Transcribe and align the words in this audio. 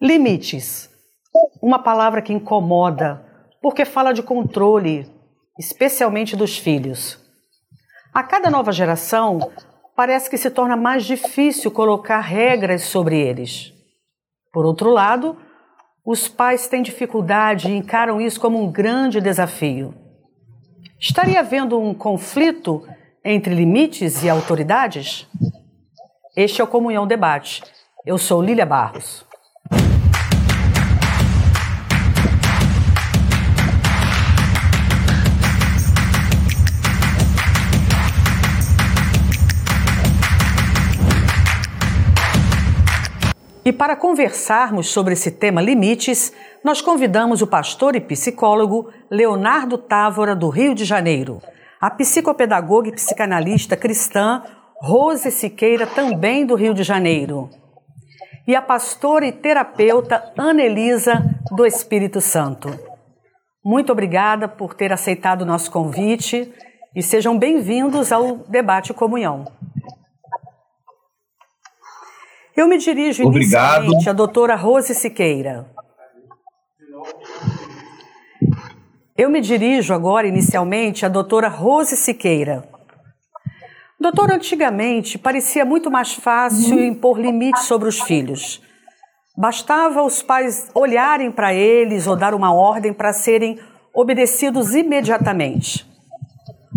Limites. 0.00 0.90
Uma 1.62 1.78
palavra 1.78 2.20
que 2.20 2.30
incomoda, 2.30 3.24
porque 3.62 3.86
fala 3.86 4.12
de 4.12 4.22
controle, 4.22 5.10
especialmente 5.58 6.36
dos 6.36 6.58
filhos. 6.58 7.18
A 8.12 8.22
cada 8.22 8.50
nova 8.50 8.72
geração, 8.72 9.50
parece 9.96 10.28
que 10.28 10.36
se 10.36 10.50
torna 10.50 10.76
mais 10.76 11.06
difícil 11.06 11.70
colocar 11.70 12.20
regras 12.20 12.82
sobre 12.82 13.18
eles. 13.18 13.72
Por 14.52 14.66
outro 14.66 14.90
lado, 14.90 15.38
os 16.04 16.28
pais 16.28 16.68
têm 16.68 16.82
dificuldade 16.82 17.70
e 17.70 17.76
encaram 17.76 18.20
isso 18.20 18.38
como 18.38 18.62
um 18.62 18.70
grande 18.70 19.18
desafio. 19.18 19.94
Estaria 21.00 21.40
havendo 21.40 21.80
um 21.80 21.94
conflito 21.94 22.86
entre 23.24 23.54
limites 23.54 24.22
e 24.22 24.28
autoridades? 24.28 25.26
Este 26.36 26.60
é 26.60 26.64
o 26.64 26.68
Comunhão 26.68 27.06
Debate. 27.06 27.62
Eu 28.04 28.18
sou 28.18 28.42
Lília 28.42 28.66
Barros. 28.66 29.24
E 43.66 43.72
para 43.72 43.96
conversarmos 43.96 44.92
sobre 44.92 45.14
esse 45.14 45.28
tema 45.28 45.60
limites, 45.60 46.32
nós 46.62 46.80
convidamos 46.80 47.42
o 47.42 47.48
pastor 47.48 47.96
e 47.96 48.00
psicólogo 48.00 48.92
Leonardo 49.10 49.76
Távora, 49.76 50.36
do 50.36 50.48
Rio 50.48 50.72
de 50.72 50.84
Janeiro, 50.84 51.42
a 51.80 51.90
psicopedagoga 51.90 52.90
e 52.90 52.92
psicanalista 52.92 53.76
cristã 53.76 54.40
Rose 54.80 55.32
Siqueira, 55.32 55.84
também 55.84 56.46
do 56.46 56.54
Rio 56.54 56.72
de 56.72 56.84
Janeiro, 56.84 57.50
e 58.46 58.54
a 58.54 58.62
pastora 58.62 59.26
e 59.26 59.32
terapeuta 59.32 60.32
Anelisa, 60.38 61.24
do 61.50 61.66
Espírito 61.66 62.20
Santo. 62.20 62.68
Muito 63.64 63.90
obrigada 63.90 64.46
por 64.46 64.74
ter 64.74 64.92
aceitado 64.92 65.42
o 65.42 65.46
nosso 65.46 65.72
convite 65.72 66.54
e 66.94 67.02
sejam 67.02 67.36
bem-vindos 67.36 68.12
ao 68.12 68.36
Debate 68.48 68.94
Comunhão. 68.94 69.44
Eu 72.56 72.66
me 72.66 72.78
dirijo 72.78 73.24
Obrigado. 73.24 73.82
inicialmente 73.84 74.08
à 74.08 74.12
doutora 74.14 74.54
Rose 74.56 74.94
Siqueira. 74.94 75.66
Eu 79.16 79.28
me 79.28 79.42
dirijo 79.42 79.92
agora 79.92 80.26
inicialmente 80.26 81.04
à 81.04 81.08
doutora 81.08 81.48
Rose 81.48 81.96
Siqueira. 81.96 82.66
Doutora, 84.00 84.36
antigamente 84.36 85.18
parecia 85.18 85.64
muito 85.64 85.90
mais 85.90 86.14
fácil 86.14 86.82
impor 86.82 87.20
limites 87.20 87.64
sobre 87.64 87.88
os 87.88 88.00
filhos. 88.00 88.62
Bastava 89.36 90.02
os 90.02 90.22
pais 90.22 90.70
olharem 90.74 91.30
para 91.30 91.52
eles 91.52 92.06
ou 92.06 92.16
dar 92.16 92.32
uma 92.34 92.54
ordem 92.54 92.92
para 92.92 93.12
serem 93.12 93.58
obedecidos 93.94 94.74
imediatamente. 94.74 95.86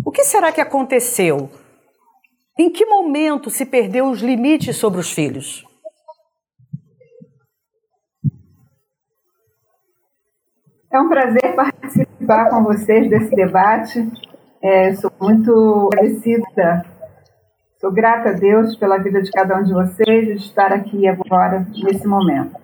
O 0.05 0.11
que 0.11 0.23
será 0.23 0.52
que 0.52 0.59
aconteceu? 0.59 1.49
Em 2.58 2.69
que 2.69 2.86
momento 2.86 3.49
se 3.49 3.66
perdeu 3.66 4.09
os 4.09 4.21
limites 4.21 4.75
sobre 4.75 4.99
os 4.99 5.11
filhos? 5.11 5.69
É 10.92 11.00
um 11.00 11.08
prazer 11.08 11.56
participar 11.56 12.50
com 12.50 12.64
vocês 12.64 13.08
desse 13.08 13.36
debate. 13.36 14.12
É, 14.59 14.92
sou 14.95 15.12
muito 15.22 15.90
agradecida, 15.94 16.84
sou 17.80 17.92
grata 17.92 18.30
a 18.30 18.34
Deus 18.34 18.76
pela 18.76 18.98
vida 18.98 19.22
de 19.22 19.30
cada 19.30 19.56
um 19.60 19.64
de 19.64 19.72
vocês 19.72 20.30
e 20.30 20.34
de 20.34 20.42
estar 20.42 20.73
aqui 20.73 21.08
agora, 21.08 21.64
nesse 21.84 22.08
momento. 22.08 22.56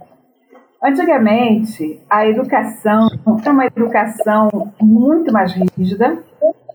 Antigamente, 0.84 2.02
a 2.10 2.28
educação 2.28 3.10
era 3.44 3.52
uma 3.52 3.66
educação 3.68 4.74
muito 4.82 5.32
mais 5.32 5.54
rígida, 5.54 6.18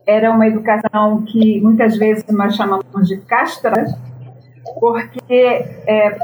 era 0.07 0.31
uma 0.31 0.47
educação 0.47 1.25
que 1.25 1.61
muitas 1.61 1.97
vezes 1.97 2.25
nós 2.29 2.55
chamamos 2.55 3.09
de 3.09 3.17
castra, 3.23 3.87
porque 4.79 5.35
é, 5.35 6.17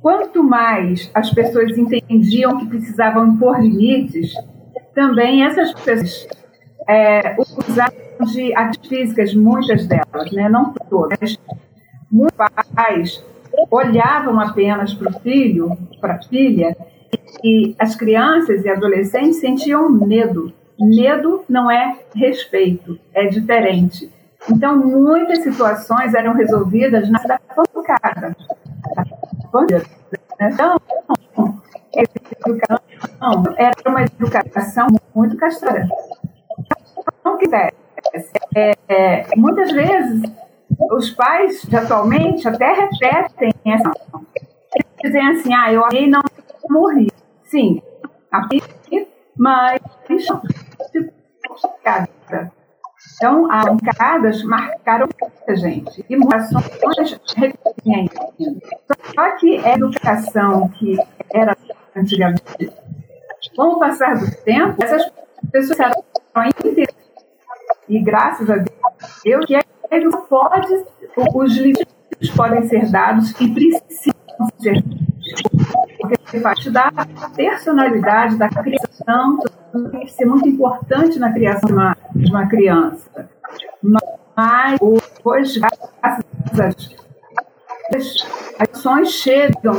Quanto 0.00 0.42
mais 0.42 1.10
as 1.14 1.30
pessoas 1.30 1.76
entendiam 1.76 2.58
que 2.58 2.66
precisavam 2.66 3.28
impor 3.28 3.60
limites, 3.60 4.32
também 4.94 5.44
essas 5.44 5.72
pessoas 5.74 6.26
é, 6.88 7.36
usavam 7.68 8.26
de 8.32 8.54
artes 8.54 8.88
físicas, 8.88 9.34
muitas 9.34 9.86
delas, 9.86 10.32
né? 10.32 10.48
não 10.48 10.72
todas. 10.88 11.38
Muitos 12.10 12.36
pais 12.74 13.24
olhavam 13.70 14.40
apenas 14.40 14.94
para 14.94 15.10
o 15.10 15.20
filho, 15.20 15.76
para 16.00 16.14
a 16.14 16.22
filha, 16.22 16.76
e 17.44 17.74
as 17.78 17.94
crianças 17.94 18.64
e 18.64 18.68
adolescentes 18.68 19.40
sentiam 19.40 19.88
medo. 19.90 20.52
Medo 20.78 21.44
não 21.48 21.70
é 21.70 21.98
respeito, 22.14 22.98
é 23.12 23.26
diferente. 23.26 24.10
Então, 24.50 24.78
muitas 24.78 25.40
situações 25.42 26.14
eram 26.14 26.32
resolvidas 26.32 27.10
na 27.10 27.18
pancada. 27.18 28.34
Então, 30.40 30.76
educação 32.46 32.78
era 33.56 33.74
uma 33.86 34.02
educação 34.02 34.86
muito 35.14 35.36
castrada. 35.36 35.88
Então, 36.98 37.34
o 37.34 37.38
que 37.38 37.46
acontece? 37.46 38.32
É, 38.54 38.72
é, 38.88 39.26
muitas 39.36 39.70
vezes, 39.72 40.22
os 40.92 41.10
pais 41.10 41.62
de 41.62 41.76
atualmente 41.76 42.48
até 42.48 42.72
repetem 42.72 43.52
essa. 43.66 43.92
Dizem 45.02 45.28
assim: 45.28 45.54
ah, 45.54 45.72
eu 45.72 45.84
amei 45.84 46.08
não 46.08 46.22
morri. 46.68 47.10
Sim, 47.44 47.82
aqui, 48.30 48.62
mas. 49.36 49.80
Então, 53.20 53.52
as 53.52 53.66
bancadas 53.66 54.42
marcaram 54.44 55.06
muita 55.20 55.54
gente. 55.54 56.02
E 56.08 56.16
mutações 56.16 56.64
repetem 57.36 58.08
Só 59.14 59.36
que 59.36 59.58
a 59.58 59.74
educação 59.74 60.70
que 60.70 60.96
era 61.30 61.54
antigamente, 61.94 62.72
com 63.54 63.74
o 63.74 63.78
passar 63.78 64.16
do 64.16 64.30
tempo, 64.42 64.82
essas 64.82 65.12
pessoas 65.52 65.78
eram 65.80 66.02
inteiras. 66.46 66.94
E 67.86 68.00
graças 68.02 68.48
a 68.48 68.56
Deus, 69.22 69.44
que 69.44 69.54
a 69.54 69.62
educação 69.90 70.26
pode, 70.26 70.84
os 71.34 71.56
limites 71.58 72.30
podem 72.34 72.66
ser 72.68 72.90
dados 72.90 73.38
e 73.38 73.52
precisam 73.52 74.14
ser 74.58 74.82
porque 76.00 76.40
faz 76.40 76.64
da 76.66 76.90
personalidade 77.34 78.36
da 78.36 78.48
criação 78.48 79.38
que 79.90 80.06
ser 80.08 80.24
muito 80.26 80.48
importante 80.48 81.18
na 81.18 81.32
criação 81.32 81.68
de 81.68 81.72
uma, 81.72 81.96
de 82.14 82.30
uma 82.30 82.46
criança. 82.48 83.28
Mas 83.82 84.78
hoje, 85.24 85.60
as 86.02 86.20
ações 88.58 89.10
chegam 89.10 89.74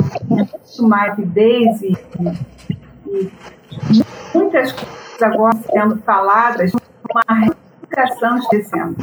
com 0.78 0.88
mais 0.88 1.10
rapidez 1.10 1.82
e, 1.82 1.98
e, 3.08 3.32
muitas 4.34 4.72
coisas 4.72 5.22
agora 5.22 5.58
sendo 5.72 5.98
faladas, 6.02 6.72
uma 6.74 7.48
educação 7.82 8.40
descendo. 8.50 8.96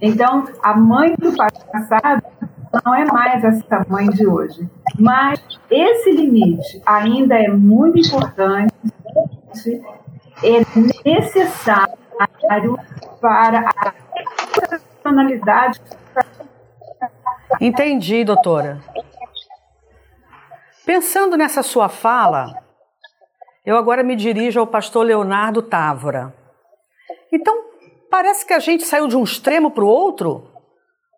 Então, 0.00 0.44
a 0.62 0.74
mãe 0.74 1.14
do 1.18 1.34
passado 1.34 2.22
não 2.84 2.94
é 2.94 3.04
mais 3.04 3.42
essa 3.44 3.84
mãe 3.88 4.08
de 4.08 4.26
hoje. 4.26 4.68
Mas 4.98 5.40
esse 5.70 6.10
limite 6.10 6.82
ainda 6.84 7.36
é 7.38 7.48
muito 7.48 7.98
importante, 7.98 8.72
é 10.42 11.08
necessário 11.08 11.96
para 13.20 13.70
a 13.76 13.92
personalidade. 14.68 15.80
Entendi, 17.60 18.24
doutora. 18.24 18.80
Pensando 20.84 21.36
nessa 21.36 21.62
sua 21.62 21.88
fala, 21.88 22.62
eu 23.64 23.76
agora 23.76 24.02
me 24.02 24.14
dirijo 24.14 24.60
ao 24.60 24.66
pastor 24.66 25.04
Leonardo 25.04 25.60
Távora. 25.62 26.34
Então, 27.32 27.64
parece 28.10 28.46
que 28.46 28.52
a 28.52 28.58
gente 28.58 28.84
saiu 28.84 29.08
de 29.08 29.16
um 29.16 29.24
extremo 29.24 29.70
para 29.70 29.84
o 29.84 29.88
outro? 29.88 30.55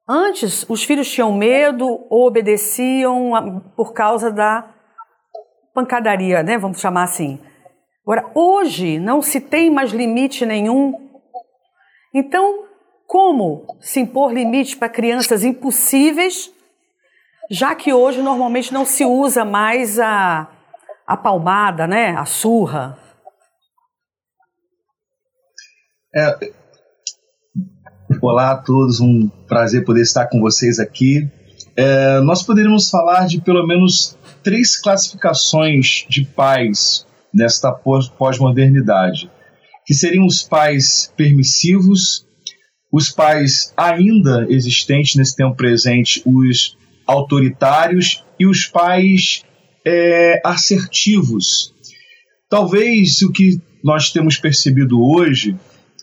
Antes, 0.08 0.64
os 0.70 0.82
filhos 0.82 1.10
tinham 1.10 1.30
medo 1.32 1.86
ou 2.08 2.26
obedeciam 2.26 3.60
por 3.76 3.92
causa 3.92 4.32
da 4.32 4.74
pancadaria, 5.74 6.42
né? 6.42 6.56
Vamos 6.56 6.80
chamar 6.80 7.02
assim. 7.02 7.38
Agora, 8.02 8.30
hoje 8.34 8.98
não 8.98 9.20
se 9.20 9.38
tem 9.38 9.70
mais 9.70 9.90
limite 9.90 10.46
nenhum. 10.46 10.94
Então, 12.14 12.64
como 13.06 13.66
se 13.80 14.00
impor 14.00 14.32
limites 14.32 14.74
para 14.74 14.88
crianças 14.88 15.44
impossíveis, 15.44 16.50
já 17.50 17.74
que 17.74 17.92
hoje 17.92 18.22
normalmente 18.22 18.72
não 18.72 18.86
se 18.86 19.04
usa 19.04 19.44
mais 19.44 19.98
a, 19.98 20.48
a 21.06 21.16
palmada, 21.18 21.86
né? 21.86 22.16
A 22.16 22.24
surra. 22.24 22.98
É, 26.14 26.50
Olá 28.20 28.50
a 28.50 28.56
todos, 28.56 29.00
um 29.00 29.28
prazer 29.46 29.84
poder 29.84 30.02
estar 30.02 30.26
com 30.26 30.40
vocês 30.40 30.80
aqui. 30.80 31.28
É, 31.76 32.20
nós 32.20 32.42
poderíamos 32.42 32.90
falar 32.90 33.28
de 33.28 33.40
pelo 33.40 33.64
menos 33.64 34.18
três 34.42 34.76
classificações 34.76 36.04
de 36.08 36.24
pais 36.24 37.06
nesta 37.32 37.70
pós-modernidade, 37.70 39.30
que 39.86 39.94
seriam 39.94 40.26
os 40.26 40.42
pais 40.42 41.12
permissivos, 41.16 42.26
os 42.92 43.08
pais 43.08 43.72
ainda 43.76 44.46
existentes 44.48 45.14
nesse 45.14 45.36
tempo 45.36 45.54
presente, 45.54 46.20
os 46.26 46.76
autoritários 47.06 48.24
e 48.38 48.48
os 48.48 48.66
pais 48.66 49.44
é, 49.86 50.40
assertivos. 50.44 51.72
Talvez 52.50 53.22
o 53.22 53.30
que 53.30 53.60
nós 53.84 54.10
temos 54.10 54.36
percebido 54.36 55.00
hoje 55.00 55.56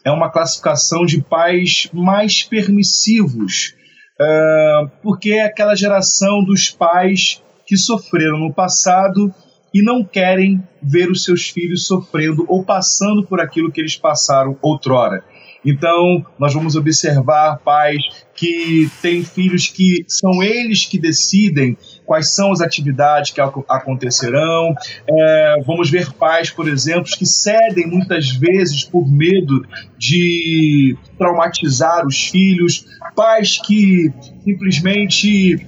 é 0.06 0.10
uma 0.12 0.30
classificação 0.30 1.04
de 1.04 1.20
pais 1.20 1.90
mais 1.92 2.44
permissivos, 2.44 3.74
uh, 4.20 4.88
porque 5.02 5.32
é 5.32 5.42
aquela 5.42 5.74
geração 5.74 6.44
dos 6.44 6.70
pais 6.70 7.42
que 7.66 7.76
sofreram 7.76 8.38
no 8.38 8.54
passado 8.54 9.34
e 9.74 9.82
não 9.82 10.04
querem 10.04 10.62
ver 10.80 11.10
os 11.10 11.24
seus 11.24 11.48
filhos 11.48 11.88
sofrendo 11.88 12.44
ou 12.46 12.64
passando 12.64 13.26
por 13.26 13.40
aquilo 13.40 13.72
que 13.72 13.80
eles 13.80 13.96
passaram 13.96 14.56
outrora. 14.62 15.24
Então, 15.64 16.24
nós 16.38 16.54
vamos 16.54 16.76
observar 16.76 17.58
pais 17.64 18.00
que 18.32 18.88
têm 19.02 19.24
filhos 19.24 19.66
que 19.66 20.04
são 20.06 20.40
eles 20.40 20.86
que 20.86 21.00
decidem 21.00 21.76
quais 22.06 22.30
são 22.30 22.52
as 22.52 22.60
atividades 22.60 23.32
que 23.32 23.40
acontecerão. 23.40 24.74
É, 25.08 25.56
vamos 25.66 25.90
ver 25.90 26.12
pais, 26.12 26.50
por 26.50 26.68
exemplo, 26.68 27.04
que 27.04 27.26
cedem 27.26 27.86
muitas 27.86 28.30
vezes 28.30 28.84
por 28.84 29.06
medo 29.06 29.66
de 29.98 30.96
traumatizar 31.18 32.06
os 32.06 32.28
filhos, 32.28 32.86
pais 33.14 33.60
que 33.60 34.12
simplesmente 34.44 35.66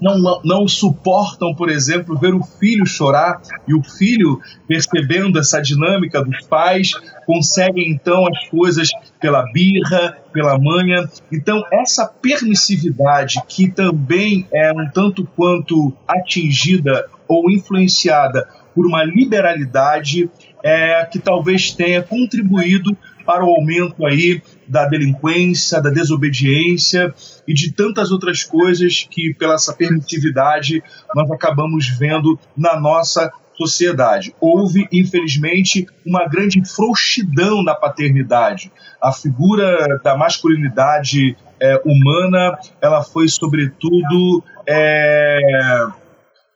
não, 0.00 0.40
não 0.44 0.68
suportam, 0.68 1.54
por 1.54 1.68
exemplo, 1.68 2.16
ver 2.18 2.34
o 2.34 2.42
filho 2.42 2.86
chorar 2.86 3.40
e 3.66 3.74
o 3.74 3.82
filho, 3.82 4.40
percebendo 4.66 5.38
essa 5.38 5.60
dinâmica 5.60 6.22
dos 6.22 6.46
pais, 6.46 6.92
conseguem 7.26 7.90
então 7.90 8.24
as 8.26 8.48
coisas 8.48 8.88
pela 9.20 9.42
birra, 9.52 10.16
pela 10.38 10.56
manha. 10.56 11.10
Então, 11.32 11.64
essa 11.72 12.06
permissividade 12.06 13.42
que 13.48 13.68
também 13.68 14.46
é 14.54 14.72
um 14.72 14.88
tanto 14.88 15.26
quanto 15.34 15.92
atingida 16.06 17.08
ou 17.26 17.50
influenciada 17.50 18.48
por 18.72 18.86
uma 18.86 19.02
liberalidade 19.02 20.30
é, 20.62 21.04
que 21.06 21.18
talvez 21.18 21.72
tenha 21.72 22.04
contribuído 22.04 22.96
para 23.26 23.44
o 23.44 23.48
aumento 23.48 24.06
aí 24.06 24.40
da 24.66 24.86
delinquência, 24.86 25.82
da 25.82 25.90
desobediência 25.90 27.12
e 27.46 27.52
de 27.52 27.72
tantas 27.72 28.12
outras 28.12 28.44
coisas 28.44 29.06
que, 29.10 29.34
pela 29.34 29.54
essa 29.54 29.74
permitividade, 29.74 30.82
nós 31.14 31.28
acabamos 31.32 31.88
vendo 31.88 32.38
na 32.56 32.78
nossa 32.78 33.30
sociedade. 33.58 34.34
Houve, 34.40 34.86
infelizmente, 34.92 35.86
uma 36.06 36.26
grande 36.26 36.64
frouxidão 36.64 37.62
na 37.62 37.74
paternidade. 37.74 38.72
A 39.02 39.12
figura 39.12 40.00
da 40.02 40.16
masculinidade 40.16 41.36
é, 41.60 41.82
humana, 41.84 42.56
ela 42.80 43.02
foi, 43.02 43.28
sobretudo, 43.28 44.44
é, 44.66 45.86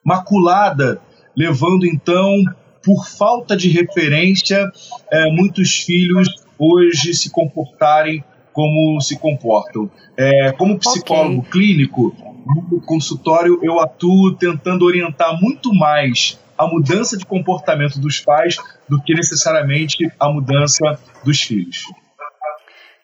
maculada, 0.04 1.00
levando, 1.36 1.84
então, 1.84 2.44
por 2.84 3.06
falta 3.06 3.56
de 3.56 3.68
referência, 3.68 4.70
é, 5.10 5.30
muitos 5.32 5.80
filhos 5.80 6.28
hoje 6.58 7.14
se 7.14 7.30
comportarem 7.30 8.24
como 8.52 9.00
se 9.00 9.18
comportam. 9.18 9.90
É, 10.16 10.52
como 10.52 10.78
psicólogo 10.78 11.40
okay. 11.40 11.50
clínico, 11.50 12.14
no 12.70 12.80
consultório 12.80 13.58
eu 13.62 13.80
atuo 13.80 14.34
tentando 14.34 14.84
orientar 14.84 15.40
muito 15.40 15.72
mais 15.72 16.38
a 16.62 16.66
mudança 16.66 17.16
de 17.16 17.26
comportamento 17.26 17.98
dos 17.98 18.20
pais 18.20 18.56
do 18.88 19.02
que 19.02 19.14
necessariamente 19.14 20.10
a 20.18 20.28
mudança 20.28 20.98
dos 21.24 21.40
filhos. 21.40 21.84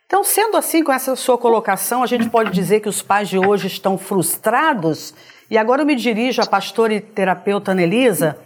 Então, 0.07 0.25
sendo 0.25 0.57
assim, 0.57 0.83
com 0.83 0.93
essa 0.93 1.15
sua 1.17 1.37
colocação, 1.37 2.03
a 2.03 2.07
gente 2.07 2.31
pode 2.31 2.51
dizer 2.51 2.81
que 2.81 2.89
os 2.89 3.03
pais 3.03 3.29
de 3.29 3.39
hoje 3.39 3.67
estão 3.67 3.99
frustrados. 3.99 5.15
E 5.51 5.59
agora 5.59 5.83
eu 5.83 5.87
me 5.87 5.95
dirijo 5.95 6.41
à 6.41 6.47
pastora 6.47 6.95
e 6.95 7.01
terapeuta 7.01 7.73
Anelisa. 7.73 8.39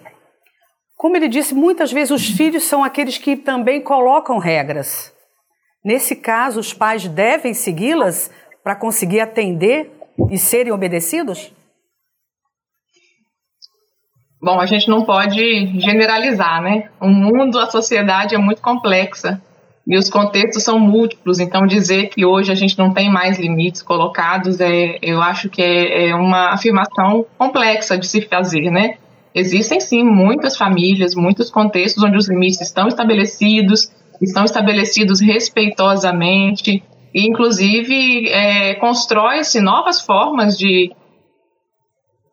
Como 0.97 1.17
ele 1.17 1.29
disse, 1.29 1.55
muitas 1.55 1.93
vezes 1.93 2.11
os 2.11 2.29
filhos 2.29 2.65
são 2.65 2.83
aqueles 2.83 3.17
que 3.17 3.37
também 3.37 3.81
colocam 3.81 4.39
regras. 4.39 5.13
Nesse 5.85 6.17
caso, 6.17 6.59
os 6.59 6.73
pais 6.73 7.07
devem 7.07 7.55
segui-las 7.55 8.31
para 8.63 8.77
conseguir 8.77 9.21
atender 9.21 9.91
e 10.31 10.39
serem 10.39 10.73
obedecidos? 10.73 11.53
Bom, 14.43 14.59
a 14.59 14.67
gente 14.67 14.89
não 14.89 15.05
pode 15.05 15.79
generalizar, 15.81 16.61
né? 16.61 16.89
O 17.01 17.07
mundo, 17.07 17.61
a 17.61 17.71
sociedade 17.71 18.35
é 18.35 18.39
muito 18.39 18.61
complexa 18.61 19.41
e 19.87 19.97
os 19.97 20.11
contextos 20.11 20.65
são 20.65 20.81
múltiplos. 20.81 21.39
Então, 21.39 21.65
dizer 21.65 22.09
que 22.09 22.27
hoje 22.27 22.51
a 22.51 22.55
gente 22.57 22.77
não 22.77 22.93
tem 22.93 23.09
mais 23.09 23.39
limites 23.39 23.83
colocados, 23.83 24.61
é, 24.61 24.99
eu 25.01 25.23
acho 25.23 25.49
que 25.49 25.63
é, 25.63 26.09
é 26.09 26.15
uma 26.17 26.53
afirmação 26.53 27.25
complexa 27.39 27.97
de 27.97 28.05
se 28.05 28.21
fazer, 28.23 28.69
né? 28.69 28.97
Existem 29.33 29.79
sim 29.79 30.03
muitas 30.03 30.57
famílias, 30.57 31.15
muitos 31.15 31.49
contextos 31.49 32.03
onde 32.03 32.17
os 32.17 32.29
limites 32.29 32.61
estão 32.61 32.89
estabelecidos, 32.89 33.93
estão 34.21 34.45
estabelecidos 34.45 35.21
respeitosamente, 35.21 36.83
e 37.15 37.27
inclusive 37.29 38.29
é, 38.29 38.75
constrói-se 38.75 39.61
novas 39.61 40.01
formas 40.01 40.59
de 40.59 40.93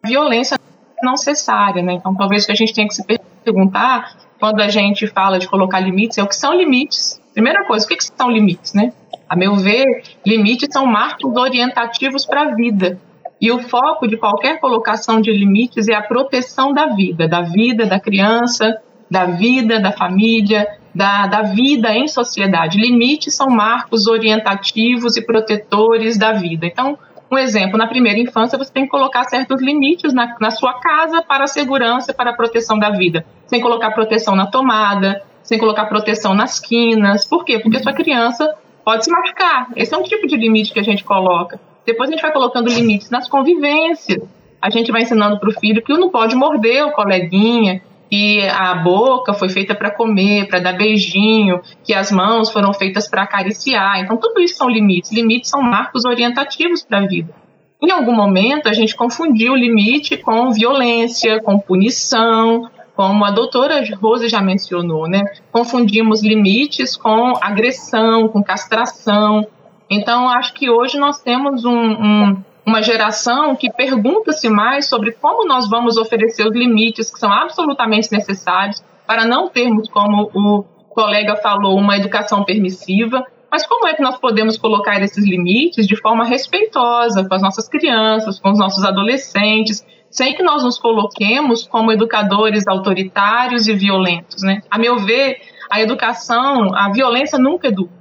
violência 0.04 0.59
não 1.04 1.18
cessária, 1.18 1.82
né? 1.82 1.94
Então, 1.94 2.16
talvez 2.16 2.46
que 2.46 2.52
a 2.52 2.56
gente 2.56 2.74
tenha 2.74 2.88
que 2.88 2.96
se 2.96 3.04
perguntar 3.44 4.16
quando 4.40 4.62
a 4.62 4.68
gente 4.68 5.08
fala 5.08 5.38
de 5.38 5.48
colocar 5.48 5.80
limites 5.80 6.18
é 6.18 6.24
o 6.24 6.28
que 6.28 6.36
são 6.36 6.54
limites. 6.54 7.20
Primeira 7.34 7.66
coisa, 7.66 7.86
o 7.86 7.90
que, 7.90 7.96
que 7.96 8.04
são 8.04 8.30
limites, 8.30 8.74
né? 8.74 8.94
A 9.28 9.36
meu 9.36 9.56
ver, 9.56 9.86
limites 10.26 10.70
são 10.72 10.86
marcos 10.86 11.36
orientativos 11.36 12.26
para 12.26 12.44
a 12.44 12.56
vida. 12.56 13.00
E 13.42 13.52
o 13.52 13.60
foco 13.60 14.08
de 14.08 14.18
qualquer 14.18 14.60
colocação 14.60 15.22
de 15.22 15.32
limites 15.32 15.88
é 15.88 15.94
a 15.94 16.02
proteção 16.02 16.74
da 16.74 16.88
vida, 16.88 17.28
da 17.28 17.42
vida 17.42 17.86
da 17.86 18.00
criança, 18.00 18.82
da 19.10 19.26
vida 19.26 19.80
da 19.80 19.92
família, 19.92 20.68
da, 20.94 21.28
da 21.28 21.42
vida 21.42 21.96
em 21.96 22.08
sociedade. 22.08 22.78
Limites 22.78 23.36
são 23.36 23.48
marcos 23.48 24.08
orientativos 24.08 25.18
e 25.18 25.22
protetores 25.22 26.18
da 26.18 26.34
vida. 26.34 26.66
Então, 26.66 26.98
um 27.32 27.38
exemplo, 27.38 27.78
na 27.78 27.88
primeira 27.88 28.20
infância 28.20 28.58
você 28.58 28.72
tem 28.72 28.84
que 28.84 28.90
colocar 28.90 29.24
certos 29.26 29.62
limites 29.62 30.14
na, 30.14 30.36
na 30.40 30.52
sua 30.52 30.74
casa 30.80 31.22
para 31.22 31.44
a 31.44 31.48
segurança, 31.48 32.14
para 32.14 32.32
a 32.32 32.34
proteção 32.34 32.80
da 32.80 32.90
vida. 32.90 33.26
Sem 33.46 33.62
colocar 33.62 33.92
proteção 33.92 34.36
na 34.36 34.48
tomada, 34.48 35.24
sem 35.44 35.58
colocar 35.58 35.86
proteção 35.86 36.34
nas 36.34 36.60
quinas. 36.60 37.26
Por 37.26 37.46
quê? 37.46 37.60
Porque 37.60 37.80
sua 37.80 37.94
criança 37.94 38.56
pode 38.84 39.06
se 39.06 39.12
machucar. 39.12 39.68
Esse 39.76 39.94
é 39.94 39.98
um 39.98 40.04
tipo 40.04 40.28
de 40.28 40.36
limite 40.36 40.74
que 40.74 40.80
a 40.80 40.84
gente 40.84 41.04
coloca. 41.04 41.60
Depois 41.86 42.10
a 42.10 42.14
gente 42.14 42.22
vai 42.22 42.32
colocando 42.32 42.70
limites 42.70 43.10
nas 43.10 43.28
convivências. 43.28 44.24
A 44.62 44.70
gente 44.70 44.92
vai 44.92 45.04
ensinando 45.04 45.40
para 45.40 45.50
o 45.50 45.54
filho 45.54 45.82
que 45.82 45.94
não 45.94 46.10
pode 46.10 46.36
morder 46.36 46.86
o 46.86 46.92
coleguinha, 46.92 47.82
que 48.10 48.42
a 48.48 48.74
boca 48.76 49.34
foi 49.34 49.50
feita 49.50 49.76
para 49.76 49.92
comer, 49.92 50.48
para 50.48 50.60
dar 50.60 50.74
beijinho, 50.74 51.62
que 51.84 51.94
as 51.94 52.12
mãos 52.12 52.50
foram 52.50 52.74
feitas 52.74 53.08
para 53.08 53.24
acariciar. 53.24 54.00
Então, 54.00 54.18
tudo 54.18 54.42
isso 54.42 54.56
são 54.56 54.70
limites. 54.70 55.12
Limites 55.12 55.50
são 55.50 55.62
marcos 55.62 56.06
orientativos 56.06 56.84
para 56.84 57.00
a 57.00 57.08
vida. 57.08 57.34
Em 57.82 57.92
algum 57.92 58.14
momento, 58.14 58.68
a 58.68 58.74
gente 58.74 58.96
confundiu 58.96 59.54
o 59.54 59.56
limite 59.56 60.18
com 60.18 60.52
violência, 60.52 61.42
com 61.42 61.60
punição, 61.60 62.70
como 62.96 63.24
a 63.24 63.32
doutora 63.32 63.82
Rose 63.96 64.28
já 64.28 64.42
mencionou, 64.42 65.08
né? 65.08 65.24
Confundimos 65.52 66.22
limites 66.22 66.98
com 66.98 67.34
agressão, 67.42 68.28
com 68.28 68.44
castração. 68.44 69.48
Então, 69.90 70.28
acho 70.28 70.54
que 70.54 70.70
hoje 70.70 70.98
nós 71.00 71.22
temos 71.22 71.64
um, 71.64 71.72
um 71.74 72.44
uma 72.66 72.82
geração 72.82 73.56
que 73.56 73.72
pergunta-se 73.72 74.50
mais 74.50 74.88
sobre 74.88 75.12
como 75.14 75.48
nós 75.48 75.70
vamos 75.70 75.98
oferecer 75.98 76.48
os 76.48 76.56
limites 76.56 77.12
que 77.12 77.20
são 77.20 77.32
absolutamente 77.32 78.12
necessários 78.12 78.84
para 79.08 79.26
não 79.26 79.50
termos, 79.50 79.90
como 79.90 80.30
o 80.34 80.64
colega 80.90 81.36
falou, 81.38 81.78
uma 81.78 81.98
educação 81.98 82.44
permissiva, 82.44 83.26
mas 83.52 83.66
como 83.66 83.88
é 83.88 83.94
que 83.94 84.02
nós 84.02 84.20
podemos 84.20 84.58
colocar 84.58 85.02
esses 85.02 85.26
limites 85.26 85.88
de 85.88 85.96
forma 85.96 86.24
respeitosa 86.24 87.28
com 87.28 87.34
as 87.34 87.42
nossas 87.42 87.68
crianças, 87.68 88.40
com 88.40 88.52
os 88.52 88.60
nossos 88.60 88.84
adolescentes, 88.84 89.84
sem 90.12 90.34
que 90.36 90.44
nós 90.44 90.64
nos 90.64 90.78
coloquemos 90.78 91.68
como 91.68 91.92
educadores 91.92 92.68
autoritários 92.68 93.68
e 93.68 93.74
violentos, 93.74 94.44
né? 94.44 94.62
A 94.70 94.78
meu 94.78 94.98
ver, 95.00 95.38
a 95.72 95.82
educação, 95.82 96.76
a 96.76 96.92
violência 96.92 97.38
nunca 97.40 97.68
educa. 97.68 98.00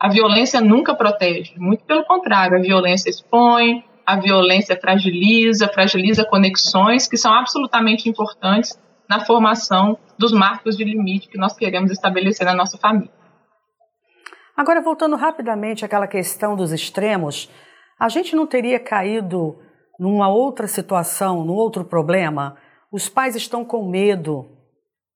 A 0.00 0.08
violência 0.08 0.60
nunca 0.60 0.94
protege, 0.94 1.54
muito 1.56 1.84
pelo 1.84 2.04
contrário, 2.04 2.58
a 2.58 2.60
violência 2.60 3.08
expõe, 3.08 3.82
a 4.06 4.16
violência 4.16 4.78
fragiliza, 4.78 5.68
fragiliza 5.68 6.24
conexões 6.24 7.06
que 7.08 7.16
são 7.16 7.32
absolutamente 7.32 8.08
importantes 8.08 8.78
na 9.08 9.24
formação 9.24 9.98
dos 10.18 10.32
marcos 10.32 10.76
de 10.76 10.84
limite 10.84 11.28
que 11.28 11.38
nós 11.38 11.54
queremos 11.56 11.90
estabelecer 11.90 12.46
na 12.46 12.54
nossa 12.54 12.78
família. 12.78 13.10
Agora, 14.56 14.80
voltando 14.80 15.16
rapidamente 15.16 15.84
àquela 15.84 16.06
questão 16.06 16.54
dos 16.54 16.72
extremos, 16.72 17.50
a 17.98 18.08
gente 18.08 18.36
não 18.36 18.46
teria 18.46 18.78
caído 18.78 19.58
numa 19.98 20.28
outra 20.28 20.66
situação, 20.66 21.44
num 21.44 21.54
outro 21.54 21.84
problema? 21.84 22.56
Os 22.92 23.08
pais 23.08 23.34
estão 23.34 23.64
com 23.64 23.88
medo. 23.88 24.48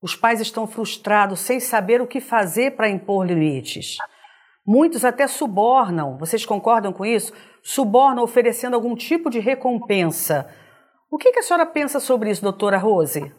Os 0.02 0.14
pais 0.14 0.40
estão 0.40 0.66
frustrados, 0.66 1.40
sem 1.40 1.61
saber 1.61 2.00
o 2.00 2.07
que 2.07 2.21
fazer 2.21 2.73
para 2.73 2.88
impor 2.88 3.26
limites. 3.26 3.97
Muitos 4.70 5.02
até 5.02 5.26
subornam, 5.26 6.18
vocês 6.18 6.44
concordam 6.44 6.92
com 6.92 7.02
isso? 7.02 7.32
Subornam 7.62 8.22
oferecendo 8.22 8.75
algum 8.75 8.94
tipo 8.94 9.30
de 9.30 9.40
recompensa. 9.40 10.46
O 11.10 11.16
que, 11.16 11.32
que 11.32 11.38
a 11.38 11.42
senhora 11.42 11.64
pensa 11.64 11.98
sobre 11.98 12.30
isso, 12.30 12.42
doutora 12.42 12.76
Rose? 12.76 13.32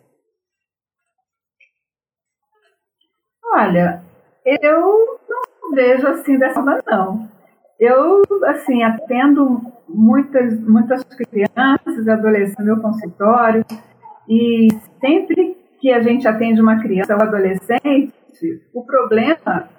Olha, 3.53 4.03
eu 4.43 5.19
não 5.29 5.75
vejo 5.75 6.07
assim 6.07 6.36
dessa 6.39 6.55
forma, 6.55 6.81
não. 6.88 7.29
Eu, 7.79 8.24
assim, 8.48 8.81
atendo 8.81 9.62
muitas, 9.88 10.59
muitas 10.59 11.03
crianças, 11.03 12.07
adolescentes 12.07 12.57
no 12.57 12.65
meu 12.65 12.81
consultório, 12.81 13.63
e 14.27 14.67
sempre 15.00 15.55
que 15.79 15.91
a 15.93 16.01
gente 16.01 16.27
atende 16.27 16.59
uma 16.59 16.81
criança 16.81 17.15
ou 17.15 17.21
adolescente, 17.21 18.12
o 18.74 18.83
problema, 18.83 19.69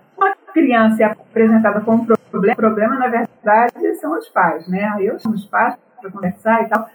criança 0.52 1.02
é 1.02 1.06
apresentada 1.06 1.80
como 1.80 2.06
problema, 2.06 2.54
o 2.54 2.56
problema, 2.56 2.96
na 2.96 3.08
verdade, 3.08 3.94
são 3.96 4.16
os 4.16 4.28
pais, 4.28 4.68
né? 4.68 4.96
Eu 5.00 5.18
chamo 5.18 5.34
os 5.34 5.46
pais 5.46 5.76
para 6.00 6.10
conversar 6.10 6.62
e 6.62 6.68
tal, 6.68 6.86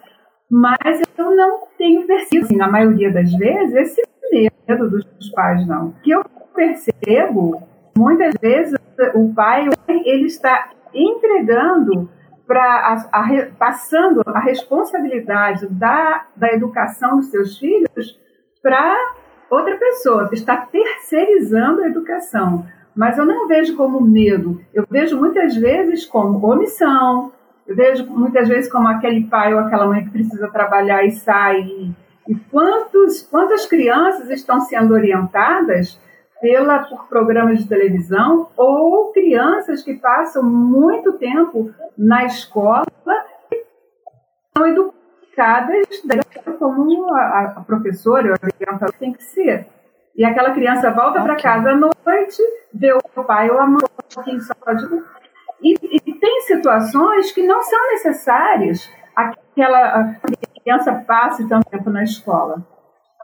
mas 0.49 1.01
eu 1.17 1.35
não 1.35 1.67
tenho 1.77 2.05
percebido, 2.05 2.45
assim, 2.45 2.57
na 2.57 2.67
maioria 2.67 3.11
das 3.11 3.33
vezes, 3.33 3.73
esse 3.73 4.03
medo 4.31 4.89
dos 4.89 5.05
pais, 5.33 5.67
não. 5.67 5.87
O 5.87 5.93
que 6.01 6.11
eu 6.11 6.23
percebo, 6.53 7.61
muitas 7.97 8.33
vezes, 8.41 8.75
o 9.13 9.33
pai, 9.33 9.69
ele 9.87 10.25
está 10.25 10.69
entregando 10.93 12.09
para 12.47 13.49
passando 13.57 14.21
a 14.27 14.39
responsabilidade 14.39 15.67
da, 15.67 16.27
da 16.35 16.53
educação 16.53 17.17
dos 17.17 17.31
seus 17.31 17.57
filhos 17.57 18.19
para 18.61 18.95
outra 19.49 19.77
pessoa, 19.77 20.29
está 20.31 20.57
terceirizando 20.57 21.81
a 21.81 21.87
educação. 21.87 22.65
Mas 22.95 23.17
eu 23.17 23.25
não 23.25 23.47
vejo 23.47 23.75
como 23.75 23.99
medo, 23.99 24.61
eu 24.73 24.85
vejo 24.89 25.19
muitas 25.19 25.55
vezes 25.55 26.05
como 26.05 26.49
omissão, 26.49 27.31
eu 27.67 27.75
vejo 27.75 28.05
muitas 28.05 28.47
vezes 28.47 28.71
como 28.71 28.87
aquele 28.87 29.25
pai 29.25 29.53
ou 29.53 29.59
aquela 29.59 29.85
mãe 29.85 30.03
que 30.05 30.11
precisa 30.11 30.47
trabalhar 30.47 31.03
e 31.03 31.11
sai. 31.11 31.93
E 32.27 32.35
quantos, 32.51 33.21
quantas 33.23 33.65
crianças 33.65 34.29
estão 34.29 34.61
sendo 34.61 34.93
orientadas 34.93 35.99
pela, 36.39 36.79
por 36.85 37.07
programas 37.07 37.59
de 37.59 37.67
televisão 37.67 38.49
ou 38.55 39.11
crianças 39.11 39.81
que 39.81 39.95
passam 39.95 40.43
muito 40.43 41.13
tempo 41.13 41.71
na 41.97 42.25
escola 42.25 42.85
e 43.51 43.65
são 44.57 44.67
educadas 44.67 45.87
como 46.59 47.13
a, 47.13 47.53
a 47.57 47.61
professora, 47.61 48.33
a 48.33 48.45
orientadora 48.45 48.93
tem 48.97 49.11
que 49.11 49.23
ser. 49.23 49.67
E 50.17 50.23
aquela 50.23 50.51
criança 50.51 50.91
volta 50.91 51.21
okay. 51.21 51.23
para 51.23 51.35
casa 51.35 51.71
à 51.71 51.75
noite, 51.75 52.41
vê 52.73 52.93
o 52.93 53.23
pai 53.23 53.49
ou 53.49 53.59
a 53.59 53.67
mãe 53.67 53.83
um 53.83 54.13
pouquinho 54.13 54.39
só 54.41 54.73
de 54.73 55.03
e, 55.61 55.73
e 56.05 56.13
tem 56.13 56.41
situações 56.41 57.31
que 57.31 57.45
não 57.45 57.61
são 57.61 57.91
necessárias 57.91 58.89
aquela 59.15 60.15
criança 60.61 60.93
passe 61.07 61.47
tanto 61.47 61.69
tempo 61.69 61.89
na 61.89 62.03
escola. 62.03 62.65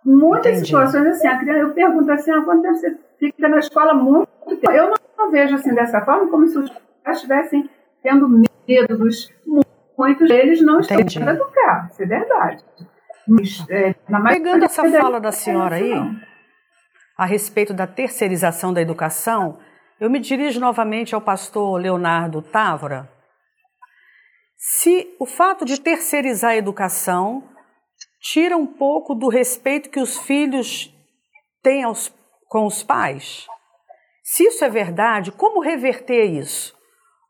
Muitas 0.04 0.54
Entendi. 0.54 0.66
situações 0.66 1.06
assim, 1.06 1.28
a 1.28 1.38
criança, 1.38 1.60
eu 1.60 1.74
pergunto 1.74 2.12
assim, 2.12 2.32
há 2.32 2.42
quanto 2.42 2.64
tempo 2.64 2.76
você 2.76 2.98
fica 3.20 3.48
na 3.48 3.60
escola 3.60 3.94
muito 3.94 4.28
tempo? 4.48 4.72
Eu 4.72 4.88
não, 4.88 4.96
não 5.18 5.32
vejo 5.32 5.56
assim 5.56 5.74
dessa 5.76 6.02
forma, 6.02 6.30
como 6.30 6.48
se 6.48 6.58
os 6.58 6.70
pais 7.04 7.18
estivessem 7.18 7.70
tendo 8.02 8.28
medo 8.28 8.98
dos 8.98 9.32
muitos 9.98 10.28
deles 10.28 10.62
não 10.62 10.80
estão 10.80 10.98
Entendi. 10.98 11.20
para 11.20 11.34
educar, 11.34 11.90
isso 11.92 12.02
é 12.02 12.06
verdade. 12.06 12.66
Mas, 13.28 13.64
é, 13.70 13.94
Pegando 14.30 14.66
essa 14.66 14.90
fala 14.90 15.22
da 15.22 15.32
senhora 15.32 15.76
aí, 15.76 15.94
a 17.22 17.26
respeito 17.26 17.72
da 17.72 17.86
terceirização 17.86 18.74
da 18.74 18.82
educação, 18.82 19.60
eu 20.00 20.10
me 20.10 20.20
dirijo 20.20 20.60
novamente 20.60 21.14
ao 21.14 21.22
pastor 21.22 21.80
Leonardo 21.80 22.42
Távora. 22.42 23.08
Se 24.58 25.16
o 25.20 25.28
fato 25.28 25.64
de 25.64 25.80
terceirizar 25.80 26.54
a 26.54 26.58
educação 26.58 27.48
tira 28.20 28.58
um 28.58 28.66
pouco 28.66 29.14
do 29.14 29.30
respeito 29.30 29.92
que 29.92 30.00
os 30.00 30.18
filhos 30.18 30.92
têm 31.62 31.84
aos, 31.84 32.12
com 32.50 32.66
os 32.66 32.82
pais? 32.82 33.46
Se 34.24 34.46
isso 34.46 34.66
é 34.66 34.70
verdade, 34.70 35.32
como 35.32 35.62
reverter 35.62 36.26
isso? 36.26 36.76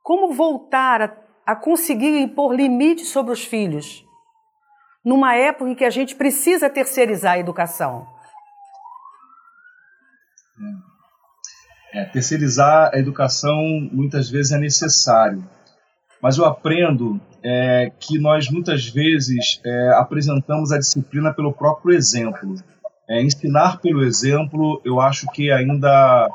Como 0.01 0.31
voltar 0.31 1.01
a, 1.01 1.17
a 1.45 1.53
conseguir 1.53 2.17
impor 2.17 2.55
limites 2.55 3.09
sobre 3.09 3.33
os 3.33 3.43
filhos? 3.43 4.05
Numa 5.03 5.35
época 5.35 5.69
em 5.69 5.75
que 5.75 5.83
a 5.83 5.89
gente 5.89 6.15
precisa 6.15 6.69
terceirizar 6.69 7.33
a 7.33 7.39
educação. 7.39 8.07
É, 11.93 12.05
terceirizar 12.05 12.91
a 12.93 12.97
educação 12.97 13.57
muitas 13.91 14.29
vezes 14.29 14.51
é 14.51 14.57
necessário 14.57 15.43
mas 16.21 16.37
eu 16.37 16.45
aprendo 16.45 17.19
é, 17.43 17.91
que 17.99 18.19
nós 18.19 18.49
muitas 18.49 18.87
vezes 18.87 19.59
é, 19.65 19.89
apresentamos 19.95 20.71
a 20.71 20.77
disciplina 20.77 21.33
pelo 21.33 21.51
próprio 21.51 21.95
exemplo. 21.95 22.55
É, 23.09 23.21
ensinar 23.21 23.79
pelo 23.81 24.03
exemplo, 24.03 24.79
eu 24.85 25.01
acho 25.01 25.25
que 25.31 25.51
ainda 25.51 26.29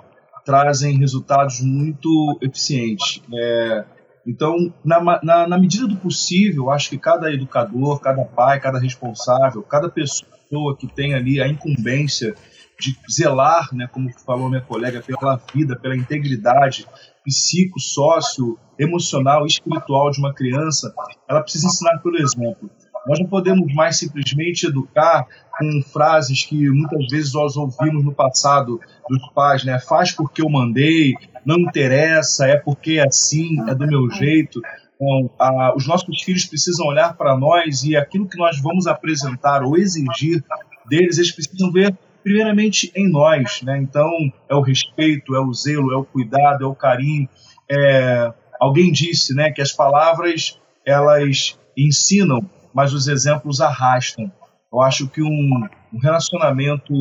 trazem 0.44 0.98
resultados 0.98 1.60
muito 1.60 2.38
eficientes. 2.42 3.22
É, 3.32 3.84
então, 4.26 4.56
na, 4.84 5.00
na, 5.22 5.48
na, 5.48 5.58
medida 5.58 5.86
do 5.86 5.96
possível, 5.96 6.70
acho 6.70 6.90
que 6.90 6.98
cada 6.98 7.32
educador, 7.32 8.00
cada 8.00 8.24
pai, 8.24 8.58
cada 8.58 8.80
responsável, 8.80 9.62
cada 9.62 9.88
pessoa 9.88 10.76
que 10.76 10.88
tem 10.88 11.14
ali 11.14 11.40
a 11.40 11.46
incumbência 11.46 12.34
de 12.78 12.96
zelar, 13.10 13.74
né, 13.74 13.88
como 13.90 14.10
falou 14.24 14.48
minha 14.48 14.60
colega, 14.60 15.02
pela 15.02 15.40
vida, 15.54 15.76
pela 15.76 15.96
integridade 15.96 16.86
psico, 17.24 17.80
sócio, 17.80 18.56
emocional, 18.78 19.44
espiritual 19.44 20.10
de 20.10 20.20
uma 20.20 20.32
criança, 20.32 20.94
ela 21.28 21.42
precisa 21.42 21.66
ensinar 21.66 21.98
pelo 21.98 22.16
exemplo. 22.16 22.70
Nós 23.06 23.18
não 23.18 23.26
podemos 23.26 23.72
mais 23.74 23.96
simplesmente 23.96 24.66
educar 24.66 25.26
com 25.58 25.82
frases 25.92 26.44
que 26.44 26.68
muitas 26.70 27.06
vezes 27.08 27.32
nós 27.32 27.56
ouvimos 27.56 28.04
no 28.04 28.12
passado 28.12 28.80
dos 29.08 29.28
pais, 29.32 29.64
né? 29.64 29.78
Faz 29.78 30.12
porque 30.12 30.42
eu 30.42 30.48
mandei, 30.48 31.14
não 31.44 31.58
interessa, 31.58 32.46
é 32.46 32.56
porque 32.56 32.94
é 32.94 33.06
assim, 33.06 33.60
é 33.68 33.74
do 33.74 33.86
meu 33.86 34.10
jeito. 34.10 34.60
Então, 34.96 35.30
a, 35.38 35.74
os 35.76 35.86
nossos 35.86 36.22
filhos 36.22 36.46
precisam 36.46 36.86
olhar 36.86 37.16
para 37.16 37.36
nós 37.36 37.84
e 37.84 37.96
aquilo 37.96 38.28
que 38.28 38.36
nós 38.36 38.60
vamos 38.60 38.86
apresentar 38.86 39.62
ou 39.62 39.76
exigir 39.76 40.42
deles, 40.88 41.18
eles 41.18 41.32
precisam 41.32 41.70
ver 41.70 41.96
primeiramente 42.26 42.90
em 42.96 43.08
nós, 43.08 43.62
né? 43.62 43.78
Então 43.78 44.10
é 44.50 44.54
o 44.56 44.60
respeito, 44.60 45.36
é 45.36 45.40
o 45.40 45.54
zelo, 45.54 45.92
é 45.92 45.96
o 45.96 46.04
cuidado, 46.04 46.64
é 46.64 46.66
o 46.66 46.74
carinho. 46.74 47.28
É... 47.70 48.32
Alguém 48.58 48.90
disse, 48.90 49.32
né, 49.32 49.52
que 49.52 49.62
as 49.62 49.70
palavras 49.70 50.60
elas 50.84 51.56
ensinam, 51.78 52.40
mas 52.74 52.92
os 52.92 53.06
exemplos 53.06 53.60
arrastam. 53.60 54.32
Eu 54.72 54.80
acho 54.80 55.06
que 55.08 55.22
um, 55.22 55.68
um 55.92 55.98
relacionamento 56.02 56.92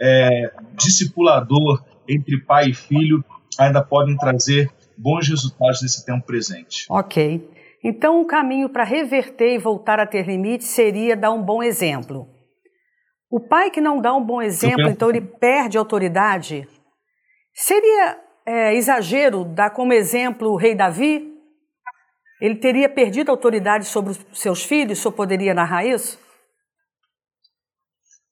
é, 0.00 0.50
discipulador 0.74 1.84
entre 2.08 2.40
pai 2.40 2.70
e 2.70 2.74
filho 2.74 3.24
ainda 3.56 3.80
podem 3.80 4.16
trazer 4.16 4.68
bons 4.98 5.28
resultados 5.28 5.82
nesse 5.82 6.04
tempo 6.04 6.26
presente. 6.26 6.86
Ok. 6.90 7.48
Então, 7.82 8.20
o 8.20 8.26
caminho 8.26 8.68
para 8.68 8.82
reverter 8.82 9.54
e 9.54 9.58
voltar 9.58 10.00
a 10.00 10.06
ter 10.06 10.26
limites 10.26 10.68
seria 10.68 11.16
dar 11.16 11.30
um 11.30 11.42
bom 11.42 11.62
exemplo. 11.62 12.33
O 13.34 13.40
pai 13.40 13.68
que 13.68 13.80
não 13.80 14.00
dá 14.00 14.14
um 14.14 14.24
bom 14.24 14.40
exemplo, 14.40 14.86
então 14.88 15.10
ele 15.10 15.20
perde 15.20 15.76
autoridade. 15.76 16.68
Seria 17.52 18.16
é, 18.46 18.76
exagero 18.76 19.44
dar 19.44 19.70
como 19.70 19.92
exemplo 19.92 20.50
o 20.50 20.56
rei 20.56 20.72
Davi? 20.72 21.34
Ele 22.40 22.54
teria 22.54 22.88
perdido 22.88 23.32
autoridade 23.32 23.86
sobre 23.86 24.12
os 24.12 24.24
seus 24.32 24.62
filhos? 24.62 25.00
O 25.00 25.02
senhor 25.02 25.14
poderia 25.14 25.52
narrar 25.52 25.84
isso? 25.84 26.16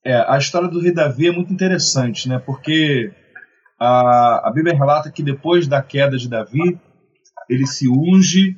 É, 0.04 0.25
a 0.28 0.38
história 0.38 0.68
do 0.68 0.80
rei 0.80 0.94
Davi 0.94 1.26
é 1.26 1.32
muito 1.32 1.52
interessante, 1.52 2.28
né? 2.28 2.38
Porque 2.38 3.12
a, 3.80 4.50
a 4.50 4.52
Bíblia 4.52 4.73
relata 4.73 5.11
que 5.11 5.25
depois 5.25 5.66
da 5.66 5.82
queda 5.82 6.16
de 6.16 6.30
Davi, 6.30 6.80
ele 7.50 7.66
se 7.66 7.88
unge, 7.88 8.56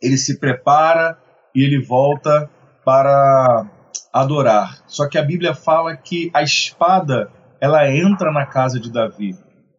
ele 0.00 0.16
se 0.16 0.40
prepara 0.40 1.18
e 1.54 1.62
ele 1.62 1.84
volta 1.84 2.48
para 2.86 3.81
adorar. 4.12 4.82
Só 4.86 5.08
que 5.08 5.16
a 5.16 5.22
Bíblia 5.22 5.54
fala 5.54 5.96
que 5.96 6.30
a 6.34 6.42
espada 6.42 7.30
ela 7.60 7.90
entra 7.90 8.32
na 8.32 8.44
casa 8.44 8.78
de 8.78 8.90
Davi. 8.90 9.36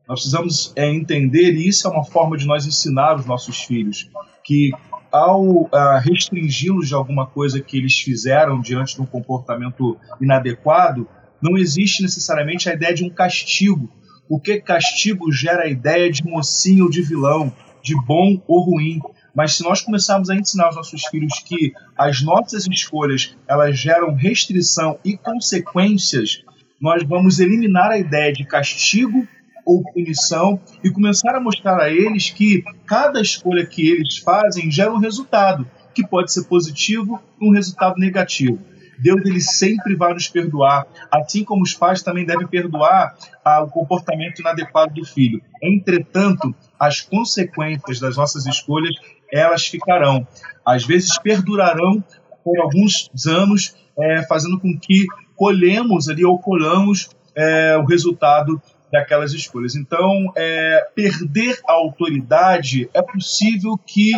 Nós 0.07 0.21
precisamos 0.21 0.73
é, 0.75 0.89
entender, 0.89 1.53
e 1.53 1.67
isso 1.67 1.87
é 1.87 1.91
uma 1.91 2.03
forma 2.03 2.37
de 2.37 2.45
nós 2.45 2.65
ensinar 2.65 3.15
os 3.15 3.25
nossos 3.25 3.63
filhos, 3.63 4.09
que 4.43 4.71
ao 5.11 5.43
uh, 5.43 5.69
restringi-los 6.01 6.87
de 6.87 6.95
alguma 6.95 7.27
coisa 7.27 7.61
que 7.61 7.77
eles 7.77 7.99
fizeram 7.99 8.59
diante 8.59 8.95
de 8.95 9.01
um 9.01 9.05
comportamento 9.05 9.95
inadequado, 10.19 11.07
não 11.41 11.57
existe 11.57 12.01
necessariamente 12.01 12.69
a 12.69 12.73
ideia 12.73 12.93
de 12.93 13.03
um 13.03 13.09
castigo, 13.09 13.89
porque 14.27 14.59
castigo 14.59 15.31
gera 15.31 15.63
a 15.63 15.69
ideia 15.69 16.11
de 16.11 16.23
mocinho 16.23 16.85
ou 16.85 16.89
de 16.89 17.01
vilão, 17.01 17.53
de 17.83 17.95
bom 18.05 18.41
ou 18.47 18.61
ruim. 18.61 18.99
Mas 19.35 19.55
se 19.55 19.63
nós 19.63 19.81
começarmos 19.81 20.29
a 20.29 20.35
ensinar 20.35 20.65
aos 20.65 20.75
nossos 20.75 21.05
filhos 21.05 21.39
que 21.39 21.73
as 21.97 22.21
nossas 22.21 22.67
escolhas 22.67 23.35
elas 23.47 23.77
geram 23.77 24.13
restrição 24.13 24.99
e 25.03 25.17
consequências, 25.17 26.43
nós 26.79 27.03
vamos 27.03 27.39
eliminar 27.39 27.91
a 27.91 27.97
ideia 27.97 28.31
de 28.31 28.45
castigo 28.45 29.27
ou 29.65 29.83
punição 29.83 30.59
e 30.83 30.91
começar 30.91 31.33
a 31.35 31.39
mostrar 31.39 31.79
a 31.79 31.89
eles 31.89 32.29
que 32.29 32.63
cada 32.85 33.21
escolha 33.21 33.65
que 33.65 33.89
eles 33.89 34.17
fazem 34.17 34.69
gera 34.69 34.93
um 34.93 34.99
resultado, 34.99 35.65
que 35.95 36.05
pode 36.05 36.31
ser 36.31 36.43
positivo 36.43 37.21
ou 37.39 37.49
um 37.49 37.53
resultado 37.53 37.97
negativo. 37.97 38.59
Deus 38.99 39.25
ele 39.25 39.41
sempre 39.41 39.95
vai 39.95 40.13
nos 40.13 40.27
perdoar, 40.27 40.85
assim 41.11 41.43
como 41.43 41.63
os 41.63 41.73
pais 41.73 42.01
também 42.01 42.25
devem 42.25 42.47
perdoar 42.47 43.15
ah, 43.43 43.63
o 43.63 43.69
comportamento 43.69 44.39
inadequado 44.39 44.93
do 44.93 45.05
filho. 45.05 45.41
Entretanto, 45.61 46.53
as 46.79 47.01
consequências 47.01 47.99
das 47.99 48.15
nossas 48.15 48.45
escolhas 48.45 48.95
elas 49.33 49.65
ficarão, 49.65 50.27
às 50.65 50.85
vezes 50.85 51.17
perdurarão 51.17 52.03
por 52.43 52.59
alguns 52.59 53.09
anos, 53.25 53.75
é, 53.97 54.23
fazendo 54.23 54.59
com 54.59 54.77
que 54.77 55.05
colhemos 55.35 56.09
ali 56.09 56.25
ou 56.25 56.39
colhamos 56.39 57.09
é, 57.35 57.77
o 57.77 57.85
resultado 57.85 58.61
daquelas 58.91 59.33
escolhas. 59.33 59.75
Então, 59.75 60.31
é, 60.35 60.87
perder 60.95 61.59
a 61.67 61.73
autoridade 61.73 62.89
é 62.93 63.01
possível 63.01 63.77
que 63.77 64.13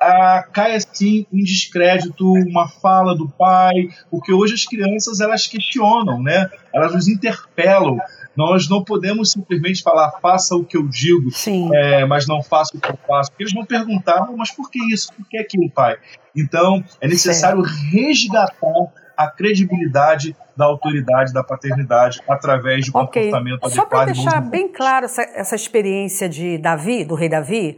ah, 0.00 0.44
cai 0.52 0.76
assim 0.76 1.26
em 1.32 1.42
descrédito 1.42 2.32
uma 2.32 2.68
fala 2.68 3.16
do 3.16 3.28
pai, 3.28 3.88
porque 4.10 4.32
hoje 4.32 4.54
as 4.54 4.64
crianças 4.64 5.20
elas 5.20 5.46
questionam, 5.46 6.22
né? 6.22 6.48
Elas 6.72 6.94
nos 6.94 7.08
interpelam. 7.08 7.98
Nós 8.38 8.68
não 8.68 8.84
podemos 8.84 9.32
simplesmente 9.32 9.82
falar 9.82 10.12
faça 10.22 10.54
o 10.54 10.64
que 10.64 10.76
eu 10.76 10.86
digo, 10.86 11.28
é, 11.74 12.04
mas 12.04 12.28
não 12.28 12.40
faça 12.40 12.76
o 12.76 12.80
que 12.80 12.88
eu 12.88 12.96
faço. 13.04 13.32
Porque 13.32 13.42
eles 13.42 13.52
vão 13.52 13.66
perguntar, 13.66 14.30
mas 14.36 14.52
por 14.52 14.70
que 14.70 14.78
isso? 14.94 15.12
Por 15.12 15.26
que 15.26 15.36
aquilo, 15.36 15.68
pai? 15.68 15.96
Então 16.36 16.84
é 17.00 17.08
necessário 17.08 17.66
certo. 17.66 17.90
resgatar 17.90 18.92
a 19.16 19.28
credibilidade 19.28 20.36
da 20.56 20.66
autoridade, 20.66 21.32
da 21.32 21.42
paternidade, 21.42 22.20
através 22.28 22.84
de 22.84 22.92
okay. 22.92 23.24
comportamento 23.24 23.60
Só 23.62 23.66
adequado. 23.66 23.82
Só 23.82 23.86
para 23.86 24.04
deixar 24.12 24.40
bem 24.42 24.68
claro 24.68 25.06
essa, 25.06 25.22
essa 25.22 25.56
experiência 25.56 26.28
de 26.28 26.58
Davi, 26.58 27.04
do 27.04 27.16
rei 27.16 27.28
Davi, 27.28 27.76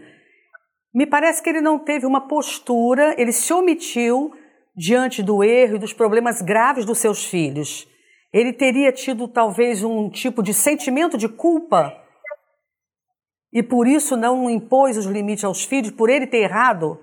me 0.94 1.06
parece 1.06 1.42
que 1.42 1.48
ele 1.48 1.62
não 1.62 1.78
teve 1.78 2.04
uma 2.04 2.28
postura, 2.28 3.14
ele 3.16 3.32
se 3.32 3.50
omitiu 3.50 4.30
diante 4.76 5.22
do 5.22 5.42
erro 5.42 5.76
e 5.76 5.78
dos 5.78 5.94
problemas 5.94 6.42
graves 6.42 6.84
dos 6.84 6.98
seus 6.98 7.24
filhos. 7.24 7.88
Ele 8.32 8.52
teria 8.52 8.92
tido 8.92 9.26
talvez 9.26 9.82
um 9.82 10.08
tipo 10.08 10.42
de 10.42 10.54
sentimento 10.54 11.18
de 11.18 11.28
culpa 11.28 11.96
e 13.52 13.62
por 13.62 13.86
isso 13.86 14.16
não 14.16 14.48
impôs 14.48 14.96
os 14.96 15.06
limites 15.06 15.44
aos 15.44 15.64
filhos, 15.64 15.90
por 15.90 16.08
ele 16.08 16.26
ter 16.26 16.44
errado? 16.44 17.00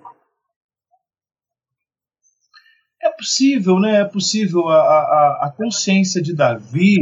É 3.02 3.10
possível, 3.12 3.80
né? 3.80 4.02
É 4.02 4.06
possível. 4.06 4.68
A, 4.70 4.78
a, 4.78 5.40
a 5.48 5.54
consciência 5.56 6.22
de 6.22 6.34
Davi 6.36 7.00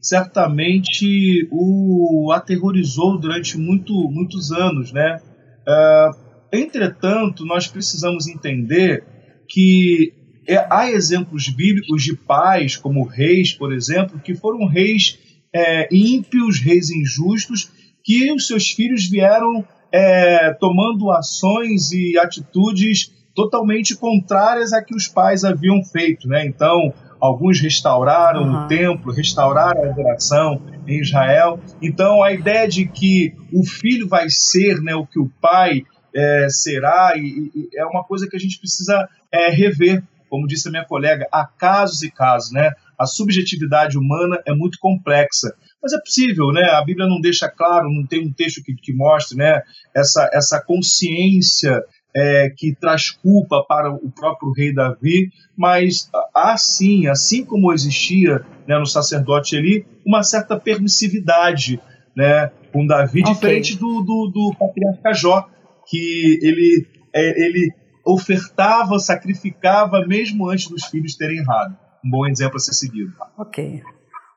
certamente 0.00 1.48
o 1.50 2.30
aterrorizou 2.32 3.18
durante 3.18 3.58
muito, 3.58 3.92
muitos 4.10 4.52
anos, 4.52 4.92
né? 4.92 5.20
Uh, 5.66 6.24
Entretanto, 6.54 7.44
nós 7.44 7.66
precisamos 7.66 8.28
entender 8.28 9.04
que 9.48 10.12
é, 10.46 10.66
há 10.70 10.90
exemplos 10.90 11.48
bíblicos 11.48 12.02
de 12.02 12.16
pais, 12.16 12.76
como 12.76 13.04
reis, 13.04 13.52
por 13.52 13.72
exemplo, 13.72 14.18
que 14.18 14.34
foram 14.34 14.66
reis 14.66 15.18
é, 15.52 15.88
ímpios, 15.92 16.60
reis 16.60 16.90
injustos, 16.90 17.70
que 18.02 18.32
os 18.32 18.46
seus 18.46 18.70
filhos 18.70 19.08
vieram 19.08 19.64
é, 19.92 20.52
tomando 20.54 21.10
ações 21.10 21.92
e 21.92 22.18
atitudes 22.18 23.12
totalmente 23.34 23.96
contrárias 23.96 24.72
a 24.72 24.82
que 24.82 24.94
os 24.94 25.08
pais 25.08 25.44
haviam 25.44 25.82
feito. 25.84 26.28
Né? 26.28 26.46
Então, 26.46 26.92
alguns 27.20 27.60
restauraram 27.60 28.42
uhum. 28.42 28.64
o 28.64 28.68
templo, 28.68 29.12
restauraram 29.12 29.82
a 29.82 29.88
adoração 29.88 30.60
em 30.86 31.00
Israel. 31.00 31.60
Então, 31.80 32.22
a 32.22 32.32
ideia 32.32 32.68
de 32.68 32.86
que 32.86 33.34
o 33.52 33.64
filho 33.64 34.08
vai 34.08 34.26
ser 34.28 34.80
né, 34.82 34.94
o 34.94 35.06
que 35.06 35.18
o 35.18 35.30
pai 35.40 35.82
é, 36.14 36.46
será, 36.48 37.14
e, 37.16 37.50
e, 37.54 37.68
é 37.76 37.84
uma 37.86 38.04
coisa 38.04 38.28
que 38.28 38.36
a 38.36 38.38
gente 38.38 38.58
precisa 38.58 39.08
é, 39.32 39.50
rever. 39.50 40.02
Como 40.34 40.48
disse 40.48 40.66
a 40.66 40.70
minha 40.72 40.84
colega, 40.84 41.28
há 41.30 41.46
casos 41.46 42.02
e 42.02 42.10
casos, 42.10 42.50
né? 42.50 42.72
A 42.98 43.06
subjetividade 43.06 43.96
humana 43.96 44.42
é 44.44 44.52
muito 44.52 44.78
complexa, 44.80 45.54
mas 45.80 45.92
é 45.92 46.00
possível, 46.00 46.50
né? 46.50 46.70
A 46.70 46.84
Bíblia 46.84 47.06
não 47.06 47.20
deixa 47.20 47.48
claro, 47.48 47.88
não 47.88 48.04
tem 48.04 48.26
um 48.26 48.32
texto 48.32 48.60
que, 48.60 48.74
que 48.74 48.92
mostre, 48.92 49.38
né? 49.38 49.62
Essa, 49.94 50.28
essa 50.32 50.60
consciência 50.60 51.80
é, 52.16 52.52
que 52.56 52.74
traz 52.74 53.12
culpa 53.12 53.64
para 53.64 53.92
o 53.92 54.10
próprio 54.10 54.50
rei 54.50 54.74
Davi, 54.74 55.30
mas 55.56 56.10
há 56.34 56.56
sim, 56.56 57.06
assim 57.06 57.44
como 57.44 57.72
existia 57.72 58.44
né, 58.66 58.76
no 58.76 58.86
sacerdote 58.86 59.56
ali, 59.56 59.86
uma 60.04 60.24
certa 60.24 60.58
permissividade 60.58 61.80
né, 62.16 62.50
com 62.72 62.84
Davi, 62.84 63.20
okay. 63.20 63.34
diferente 63.34 63.78
do, 63.78 64.02
do, 64.02 64.32
do 64.34 64.52
patriarca 64.58 65.14
Jó, 65.14 65.48
que 65.88 66.40
ele, 66.42 66.88
é, 67.14 67.46
ele 67.46 67.72
ofertava, 68.04 68.98
sacrificava 68.98 70.04
mesmo 70.06 70.48
antes 70.48 70.68
dos 70.68 70.84
filhos 70.84 71.16
terem 71.16 71.38
errado. 71.38 71.76
Um 72.04 72.10
bom 72.10 72.26
exemplo 72.26 72.56
a 72.56 72.60
ser 72.60 72.74
seguido. 72.74 73.12
Ok. 73.38 73.82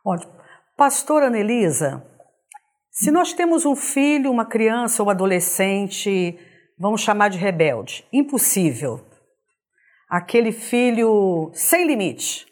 Ótimo. 0.06 0.32
Pastora 0.78 1.28
Anelisa, 1.28 2.06
se 2.92 3.12
nós 3.12 3.34
temos 3.34 3.66
um 3.66 3.76
filho, 3.76 4.32
uma 4.32 4.46
criança 4.46 5.04
ou 5.04 5.10
adolescente, 5.10 6.40
vamos 6.80 7.02
chamar 7.02 7.30
de 7.30 7.38
rebelde, 7.38 8.06
impossível. 8.14 9.06
Aquele 10.10 10.52
filho 10.52 11.52
sem 11.54 11.86
limite, 11.86 12.48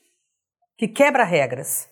que 0.78 0.88
quebra 0.88 1.24
regras. 1.24 1.88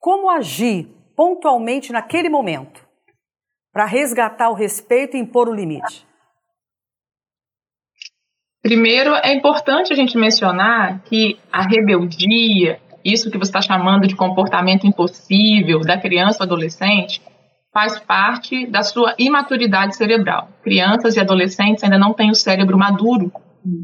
Como 0.00 0.28
agir 0.28 0.88
pontualmente 1.14 1.92
naquele 1.92 2.28
momento 2.28 2.86
para 3.72 3.84
resgatar 3.84 4.50
o 4.50 4.54
respeito 4.54 5.16
e 5.16 5.20
impor 5.20 5.48
o 5.48 5.54
limite? 5.54 6.06
Primeiro, 8.66 9.14
é 9.22 9.32
importante 9.32 9.92
a 9.92 9.96
gente 9.96 10.18
mencionar 10.18 11.00
que 11.04 11.38
a 11.52 11.62
rebeldia, 11.62 12.80
isso 13.04 13.30
que 13.30 13.38
você 13.38 13.50
está 13.50 13.62
chamando 13.62 14.08
de 14.08 14.16
comportamento 14.16 14.88
impossível 14.88 15.82
da 15.82 15.96
criança 15.96 16.38
ou 16.40 16.46
adolescente, 16.46 17.22
faz 17.72 17.96
parte 18.00 18.66
da 18.66 18.82
sua 18.82 19.14
imaturidade 19.20 19.94
cerebral. 19.94 20.48
Crianças 20.64 21.14
e 21.14 21.20
adolescentes 21.20 21.84
ainda 21.84 21.96
não 21.96 22.12
têm 22.12 22.28
o 22.28 22.34
cérebro 22.34 22.76
maduro 22.76 23.30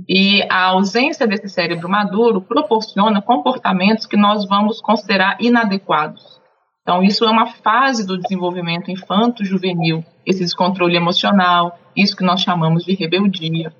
e 0.09 0.43
a 0.51 0.71
ausência 0.71 1.29
desse 1.29 1.49
cérebro 1.49 1.89
maduro 1.89 2.41
proporciona 2.41 3.23
comportamentos 3.23 4.05
que 4.05 4.17
nós 4.17 4.49
vamos 4.49 4.81
considerar 4.81 5.37
inadequados. 5.39 6.41
Então, 6.83 7.05
isso 7.05 7.25
é 7.25 7.31
uma 7.31 7.47
fase 7.47 8.05
do 8.05 8.19
desenvolvimento 8.19 8.91
infanto-juvenil, 8.91 10.05
esse 10.27 10.41
descontrole 10.41 10.97
emocional, 10.97 11.79
isso 11.97 12.17
que 12.17 12.25
nós 12.25 12.41
chamamos 12.41 12.85
de 12.85 12.97
rebeldia. 12.97 13.73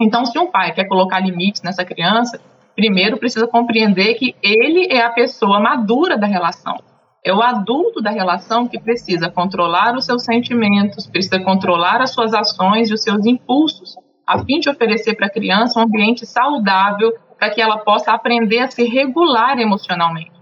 Então, 0.00 0.24
se 0.24 0.38
um 0.38 0.50
pai 0.50 0.72
quer 0.72 0.88
colocar 0.88 1.20
limites 1.20 1.62
nessa 1.62 1.84
criança, 1.84 2.40
primeiro 2.74 3.16
precisa 3.16 3.46
compreender 3.46 4.14
que 4.14 4.34
ele 4.42 4.88
é 4.90 5.02
a 5.02 5.10
pessoa 5.10 5.60
madura 5.60 6.18
da 6.18 6.26
relação. 6.26 6.76
É 7.24 7.32
o 7.32 7.40
adulto 7.40 8.02
da 8.02 8.10
relação 8.10 8.66
que 8.66 8.78
precisa 8.78 9.30
controlar 9.30 9.96
os 9.96 10.04
seus 10.04 10.24
sentimentos, 10.24 11.06
precisa 11.06 11.40
controlar 11.40 12.02
as 12.02 12.12
suas 12.12 12.34
ações 12.34 12.90
e 12.90 12.94
os 12.94 13.02
seus 13.02 13.24
impulsos, 13.24 13.94
a 14.26 14.38
fim 14.44 14.58
de 14.58 14.68
oferecer 14.68 15.14
para 15.14 15.26
a 15.26 15.30
criança 15.30 15.78
um 15.78 15.84
ambiente 15.84 16.26
saudável 16.26 17.12
para 17.38 17.50
que 17.50 17.60
ela 17.60 17.78
possa 17.78 18.12
aprender 18.12 18.60
a 18.60 18.70
se 18.70 18.84
regular 18.84 19.58
emocionalmente. 19.58 20.32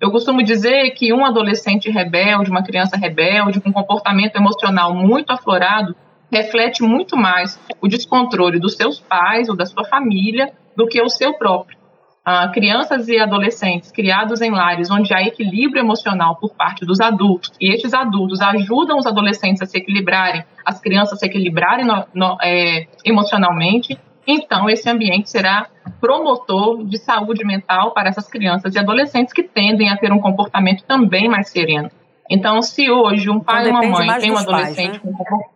Eu 0.00 0.10
costumo 0.10 0.42
dizer 0.42 0.90
que 0.90 1.12
um 1.12 1.24
adolescente 1.24 1.88
rebelde, 1.88 2.50
uma 2.50 2.64
criança 2.64 2.96
rebelde, 2.96 3.60
com 3.60 3.72
comportamento 3.72 4.34
emocional 4.34 4.94
muito 4.94 5.30
aflorado, 5.30 5.94
reflete 6.32 6.82
muito 6.82 7.16
mais 7.16 7.60
o 7.80 7.86
descontrole 7.86 8.58
dos 8.58 8.74
seus 8.74 8.98
pais 8.98 9.48
ou 9.48 9.56
da 9.56 9.66
sua 9.66 9.84
família 9.84 10.52
do 10.74 10.86
que 10.86 11.00
o 11.02 11.08
seu 11.08 11.34
próprio. 11.34 11.76
Ah, 12.24 12.48
crianças 12.48 13.08
e 13.08 13.18
adolescentes 13.18 13.90
criados 13.90 14.40
em 14.40 14.50
lares 14.50 14.90
onde 14.90 15.12
há 15.12 15.20
equilíbrio 15.22 15.80
emocional 15.80 16.36
por 16.36 16.54
parte 16.54 16.86
dos 16.86 17.00
adultos 17.00 17.50
e 17.60 17.74
estes 17.74 17.92
adultos 17.92 18.40
ajudam 18.40 18.96
os 18.96 19.06
adolescentes 19.06 19.60
a 19.60 19.66
se 19.66 19.76
equilibrarem, 19.76 20.44
as 20.64 20.80
crianças 20.80 21.14
a 21.14 21.16
se 21.16 21.26
equilibrarem 21.26 21.84
no, 21.84 22.04
no, 22.14 22.38
é, 22.40 22.86
emocionalmente, 23.04 23.98
então 24.24 24.70
esse 24.70 24.88
ambiente 24.88 25.30
será 25.30 25.66
promotor 26.00 26.84
de 26.84 26.96
saúde 26.96 27.44
mental 27.44 27.92
para 27.92 28.08
essas 28.08 28.28
crianças 28.28 28.72
e 28.76 28.78
adolescentes 28.78 29.32
que 29.32 29.42
tendem 29.42 29.90
a 29.90 29.96
ter 29.96 30.12
um 30.12 30.20
comportamento 30.20 30.84
também 30.84 31.28
mais 31.28 31.48
sereno. 31.48 31.90
Então, 32.30 32.62
se 32.62 32.88
hoje 32.88 33.28
um 33.28 33.40
pai 33.40 33.68
então, 33.68 33.80
ou 33.80 33.84
uma 33.84 33.98
mãe 33.98 34.20
tem 34.20 34.30
um 34.30 34.38
adolescente 34.38 34.76
pais, 34.76 34.92
né? 34.92 34.98
com 35.00 35.12
comportamento 35.12 35.51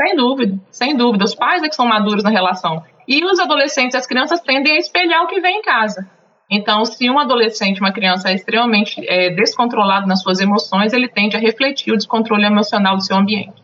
sem 0.00 0.14
dúvida, 0.14 0.60
sem 0.70 0.96
dúvida. 0.96 1.24
Os 1.24 1.34
pais 1.34 1.62
é 1.62 1.68
que 1.68 1.74
são 1.74 1.86
maduros 1.86 2.22
na 2.22 2.30
relação. 2.30 2.84
E 3.06 3.24
os 3.24 3.40
adolescentes 3.40 3.96
as 3.96 4.06
crianças 4.06 4.40
tendem 4.40 4.74
a 4.74 4.78
espelhar 4.78 5.24
o 5.24 5.26
que 5.26 5.40
vem 5.40 5.58
em 5.58 5.62
casa. 5.62 6.08
Então, 6.48 6.84
se 6.84 7.10
um 7.10 7.18
adolescente, 7.18 7.80
uma 7.80 7.92
criança 7.92 8.30
é 8.30 8.34
extremamente 8.34 9.04
é, 9.06 9.30
descontrolado 9.30 10.06
nas 10.06 10.22
suas 10.22 10.40
emoções, 10.40 10.92
ele 10.92 11.08
tende 11.08 11.36
a 11.36 11.40
refletir 11.40 11.92
o 11.92 11.96
descontrole 11.96 12.44
emocional 12.44 12.96
do 12.96 13.04
seu 13.04 13.16
ambiente. 13.16 13.60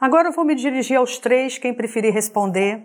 Agora 0.00 0.28
eu 0.28 0.32
vou 0.32 0.44
me 0.44 0.54
dirigir 0.54 0.96
aos 0.96 1.18
três, 1.18 1.58
quem 1.58 1.74
preferir 1.74 2.14
responder. 2.14 2.82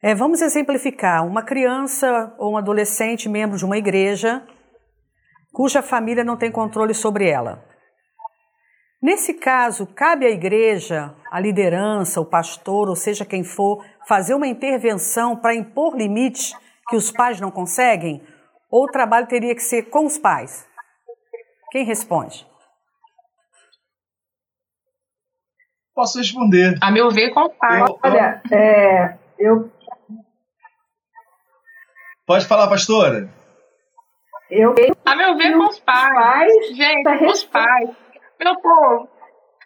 É, 0.00 0.14
vamos 0.14 0.40
exemplificar 0.40 1.26
uma 1.26 1.42
criança 1.42 2.32
ou 2.38 2.52
um 2.52 2.56
adolescente 2.56 3.28
membro 3.28 3.58
de 3.58 3.64
uma 3.64 3.76
igreja 3.76 4.42
cuja 5.52 5.82
família 5.82 6.22
não 6.22 6.36
tem 6.36 6.52
controle 6.52 6.94
sobre 6.94 7.28
ela. 7.28 7.67
Nesse 9.00 9.34
caso, 9.34 9.86
cabe 9.86 10.26
à 10.26 10.30
igreja, 10.30 11.14
à 11.30 11.38
liderança, 11.38 12.20
o 12.20 12.26
pastor, 12.26 12.88
ou 12.88 12.96
seja 12.96 13.24
quem 13.24 13.44
for, 13.44 13.84
fazer 14.08 14.34
uma 14.34 14.46
intervenção 14.46 15.36
para 15.36 15.54
impor 15.54 15.96
limites 15.96 16.52
que 16.88 16.96
os 16.96 17.12
pais 17.12 17.40
não 17.40 17.50
conseguem? 17.50 18.20
Ou 18.68 18.84
o 18.84 18.90
trabalho 18.90 19.28
teria 19.28 19.54
que 19.54 19.62
ser 19.62 19.84
com 19.84 20.04
os 20.04 20.18
pais? 20.18 20.68
Quem 21.70 21.84
responde? 21.84 22.44
Posso 25.94 26.18
responder. 26.18 26.76
A 26.80 26.90
meu 26.90 27.10
ver, 27.10 27.30
com 27.30 27.46
os 27.46 27.54
pais. 27.54 27.90
Olha, 28.02 28.42
é, 28.50 29.18
eu. 29.38 29.70
Pode 32.26 32.46
falar, 32.46 32.68
pastora. 32.68 33.28
Eu. 34.50 34.74
A 35.04 35.16
meu 35.16 35.36
ver, 35.36 35.56
com 35.56 35.68
os 35.68 35.78
pais. 35.80 36.14
pais 36.14 36.76
Gente, 36.76 37.24
os 37.26 37.44
pais. 37.44 37.90
Meu 38.40 38.54
povo, 38.60 39.08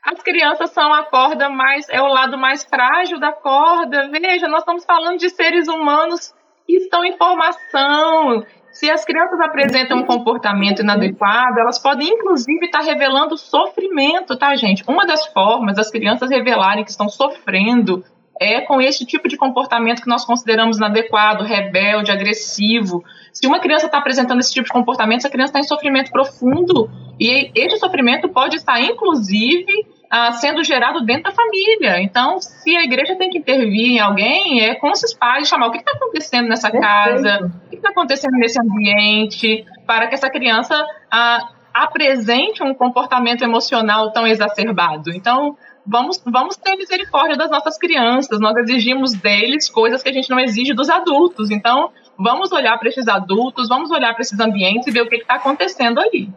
as 0.04 0.20
crianças 0.22 0.70
são 0.70 0.92
a 0.92 1.04
corda 1.04 1.48
mais, 1.48 1.88
é 1.88 2.00
o 2.00 2.08
lado 2.08 2.38
mais 2.38 2.64
frágil 2.64 3.20
da 3.20 3.32
corda. 3.32 4.08
Veja, 4.10 4.48
nós 4.48 4.60
estamos 4.60 4.84
falando 4.84 5.18
de 5.18 5.30
seres 5.30 5.68
humanos 5.68 6.34
que 6.66 6.76
estão 6.76 7.04
em 7.04 7.16
formação. 7.16 8.44
Se 8.72 8.90
as 8.90 9.04
crianças 9.04 9.38
apresentam 9.40 9.98
um 9.98 10.06
comportamento 10.06 10.80
inadequado, 10.80 11.60
elas 11.60 11.78
podem 11.78 12.08
inclusive 12.08 12.64
estar 12.64 12.80
revelando 12.80 13.36
sofrimento, 13.36 14.36
tá, 14.36 14.54
gente? 14.56 14.82
Uma 14.88 15.06
das 15.06 15.26
formas 15.26 15.76
das 15.76 15.90
crianças 15.90 16.30
revelarem 16.30 16.82
que 16.82 16.90
estão 16.90 17.08
sofrendo 17.08 18.02
é 18.40 18.60
com 18.60 18.80
esse 18.80 19.04
tipo 19.04 19.28
de 19.28 19.36
comportamento 19.36 20.02
que 20.02 20.08
nós 20.08 20.24
consideramos 20.24 20.76
inadequado, 20.76 21.44
rebelde, 21.44 22.10
agressivo. 22.10 23.04
Se 23.32 23.46
uma 23.46 23.60
criança 23.60 23.86
está 23.86 23.98
apresentando 23.98 24.40
esse 24.40 24.52
tipo 24.52 24.66
de 24.66 24.72
comportamento, 24.72 25.20
essa 25.20 25.30
criança 25.30 25.50
está 25.50 25.60
em 25.60 25.64
sofrimento 25.64 26.10
profundo. 26.10 26.90
E 27.20 27.50
esse 27.54 27.78
sofrimento 27.78 28.28
pode 28.28 28.56
estar, 28.56 28.80
inclusive, 28.80 29.86
ah, 30.10 30.32
sendo 30.32 30.62
gerado 30.62 31.04
dentro 31.04 31.24
da 31.24 31.32
família. 31.32 32.00
Então, 32.02 32.40
se 32.40 32.76
a 32.76 32.82
igreja 32.82 33.16
tem 33.16 33.30
que 33.30 33.38
intervir 33.38 33.92
em 33.92 34.00
alguém, 34.00 34.60
é 34.60 34.74
com 34.74 34.90
esses 34.90 35.14
pais, 35.14 35.48
chamar 35.48 35.68
o 35.68 35.70
que 35.70 35.78
está 35.78 35.92
acontecendo 35.92 36.48
nessa 36.48 36.70
casa, 36.70 37.50
o 37.66 37.70
que 37.70 37.76
está 37.76 37.90
acontecendo 37.90 38.36
nesse 38.36 38.60
ambiente, 38.60 39.64
para 39.86 40.06
que 40.08 40.14
essa 40.14 40.28
criança 40.28 40.84
ah, 41.10 41.48
apresente 41.72 42.62
um 42.62 42.74
comportamento 42.74 43.42
emocional 43.42 44.12
tão 44.12 44.26
exacerbado. 44.26 45.10
Então, 45.10 45.56
vamos, 45.86 46.22
vamos 46.24 46.56
ter 46.56 46.76
misericórdia 46.76 47.36
das 47.36 47.50
nossas 47.50 47.78
crianças. 47.78 48.40
Nós 48.40 48.56
exigimos 48.56 49.12
deles 49.14 49.68
coisas 49.68 50.02
que 50.02 50.08
a 50.08 50.12
gente 50.12 50.30
não 50.30 50.38
exige 50.38 50.72
dos 50.72 50.88
adultos. 50.88 51.50
Então, 51.50 51.90
vamos 52.18 52.52
olhar 52.52 52.78
para 52.78 52.88
esses 52.88 53.08
adultos, 53.08 53.68
vamos 53.68 53.90
olhar 53.90 54.12
para 54.12 54.22
esses 54.22 54.38
ambientes 54.38 54.86
e 54.86 54.90
ver 54.90 55.02
o 55.02 55.08
que 55.08 55.16
está 55.16 55.34
acontecendo 55.34 56.00
ali. 56.00 56.30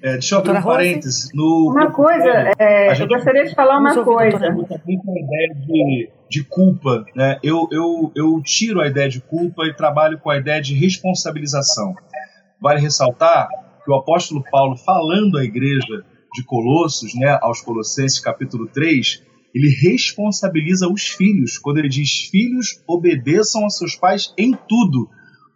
É, 0.00 0.12
deixa 0.12 0.36
eu 0.36 0.38
abrir 0.38 0.52
um 0.52 0.62
parênteses. 0.62 1.28
No, 1.34 1.72
uma 1.72 1.90
coisa, 1.90 2.52
é, 2.56 2.94
gente, 2.94 3.00
eu 3.00 3.16
gostaria 3.16 3.44
de 3.44 3.54
falar 3.54 3.78
uma 3.80 4.04
coisa. 4.04 4.50
Muito 4.52 4.72
a 4.72 4.76
ideia 4.86 5.54
de, 5.66 6.10
de 6.30 6.44
culpa. 6.44 7.04
Né? 7.16 7.38
Eu, 7.42 7.68
eu, 7.72 8.12
eu 8.14 8.40
tiro 8.44 8.80
a 8.80 8.86
ideia 8.86 9.08
de 9.08 9.20
culpa 9.20 9.64
e 9.66 9.74
trabalho 9.74 10.18
com 10.18 10.30
a 10.30 10.36
ideia 10.36 10.60
de 10.60 10.72
responsabilização. 10.74 11.94
Vale 12.60 12.80
ressaltar 12.80 13.48
que 13.84 13.90
o 13.90 13.94
apóstolo 13.94 14.44
Paulo, 14.50 14.76
falando 14.76 15.36
à 15.36 15.44
igreja 15.44 16.04
de 16.38 16.44
Colossos, 16.44 17.14
né, 17.14 17.36
aos 17.42 17.60
Colossenses, 17.60 18.20
capítulo 18.20 18.68
3, 18.68 19.22
ele 19.54 19.68
responsabiliza 19.82 20.88
os 20.88 21.08
filhos, 21.08 21.58
quando 21.58 21.78
ele 21.78 21.88
diz: 21.88 22.28
Filhos, 22.30 22.80
obedeçam 22.86 23.66
a 23.66 23.70
seus 23.70 23.96
pais 23.96 24.32
em 24.38 24.56
tudo, 24.68 25.08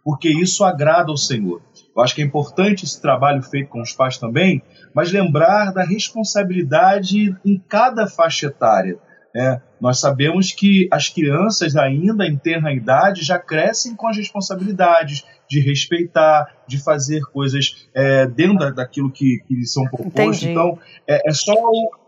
porque 0.03 0.27
isso 0.29 0.63
agrada 0.63 1.09
ao 1.09 1.17
Senhor. 1.17 1.61
Eu 1.95 2.01
acho 2.01 2.13
que 2.13 2.21
é 2.21 2.25
importante 2.25 2.83
esse 2.83 3.01
trabalho 3.01 3.41
feito 3.41 3.69
com 3.69 3.81
os 3.81 3.93
pais 3.93 4.17
também, 4.17 4.61
mas 4.93 5.11
lembrar 5.11 5.71
da 5.71 5.83
responsabilidade 5.83 7.33
em 7.45 7.57
cada 7.69 8.07
faixa 8.07 8.47
etária. 8.47 8.97
Né? 9.33 9.61
Nós 9.79 9.99
sabemos 9.99 10.51
que 10.51 10.87
as 10.91 11.07
crianças, 11.07 11.75
ainda 11.75 12.25
em 12.27 12.35
tenra 12.35 12.73
idade, 12.73 13.23
já 13.23 13.39
crescem 13.39 13.95
com 13.95 14.07
as 14.07 14.17
responsabilidades 14.17 15.23
de 15.53 15.59
respeitar, 15.59 16.47
de 16.67 16.81
fazer 16.83 17.21
coisas 17.25 17.87
é, 17.93 18.25
dentro 18.25 18.73
daquilo 18.73 19.11
que, 19.11 19.37
que 19.47 19.53
lhes 19.53 19.71
são 19.71 19.85
propostos. 19.85 20.47
Então, 20.47 20.79
é, 21.07 21.29
é 21.29 21.31
só 21.31 21.53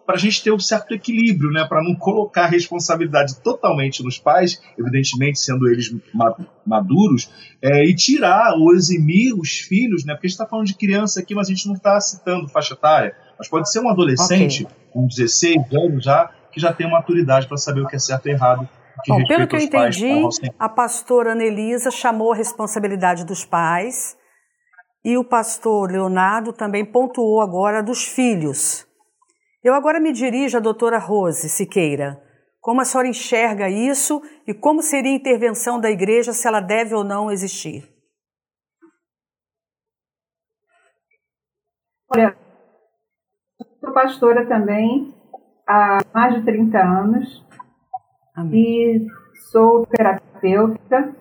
para 0.04 0.16
a 0.16 0.18
gente 0.18 0.44
ter 0.44 0.52
um 0.52 0.60
certo 0.60 0.94
equilíbrio, 0.94 1.52
né? 1.52 1.66
para 1.68 1.84
não 1.84 1.96
colocar 1.96 2.46
a 2.46 2.48
responsabilidade 2.48 3.38
totalmente 3.42 4.04
nos 4.04 4.18
pais, 4.18 4.62
evidentemente 4.78 5.40
sendo 5.40 5.68
eles 5.68 5.96
maduros, 6.66 7.30
é, 7.62 7.86
e 7.86 7.96
tirar 7.96 8.54
ou 8.56 8.74
eximir 8.74 9.34
os 9.34 9.50
filhos, 9.60 10.06
né? 10.06 10.14
porque 10.14 10.28
a 10.28 10.30
gente 10.30 10.36
está 10.36 10.48
falando 10.48 10.68
de 10.68 10.76
criança 10.76 11.20
aqui, 11.20 11.36
mas 11.36 11.48
a 11.48 11.52
gente 11.52 11.68
não 11.68 11.76
está 11.76 12.00
citando 12.00 12.48
faixa 12.48 12.74
etária, 12.74 13.16
mas 13.38 13.48
pode 13.48 13.72
ser 13.72 13.80
um 13.80 13.90
adolescente 13.90 14.64
okay. 14.64 14.76
com 14.92 15.08
16 15.08 15.56
anos 15.74 16.04
já, 16.04 16.32
que 16.52 16.60
já 16.60 16.74
tem 16.74 16.90
maturidade 16.90 17.48
para 17.48 17.58
saber 17.58 17.82
o 17.82 17.88
que 17.88 17.96
é 17.96 18.00
certo 18.00 18.28
e 18.28 18.32
errado. 18.32 18.68
Bom, 19.08 19.24
pelo 19.26 19.48
que 19.48 19.56
eu 19.56 19.60
entendi, 19.60 20.22
a 20.58 20.70
pastora 20.70 21.34
Anelisa 21.34 21.92
chamou 21.92 22.32
a 22.32 22.36
responsabilidade 22.36 23.26
dos 23.26 23.44
pais 23.44 24.18
e 25.04 25.18
o 25.18 25.24
pastor 25.24 25.92
Leonardo 25.92 26.54
também 26.54 26.86
pontuou 26.86 27.42
agora 27.42 27.84
dos 27.84 28.08
filhos. 28.08 28.88
Eu 29.64 29.74
agora 29.74 30.00
me 30.00 30.12
dirijo 30.12 30.58
à 30.58 30.62
doutora 30.62 30.98
Rose 30.98 31.50
Siqueira. 31.50 32.22
Como 32.62 32.82
a 32.82 32.86
senhora 32.86 33.08
enxerga 33.08 33.70
isso 33.70 34.22
e 34.48 34.54
como 34.54 34.82
seria 34.82 35.12
a 35.12 35.16
intervenção 35.16 35.80
da 35.80 35.92
igreja 35.92 36.34
se 36.34 36.48
ela 36.48 36.60
deve 36.60 36.96
ou 36.96 37.04
não 37.04 37.30
existir? 37.30 37.88
Olha, 42.10 42.36
sou 43.80 43.94
pastora 43.94 44.48
também 44.48 45.14
há 45.68 46.00
mais 46.14 46.36
de 46.36 46.46
30 46.46 46.80
anos 46.80 47.46
Amém. 48.36 48.62
e 48.96 49.08
sou 49.52 49.86
terapeuta, 49.86 51.16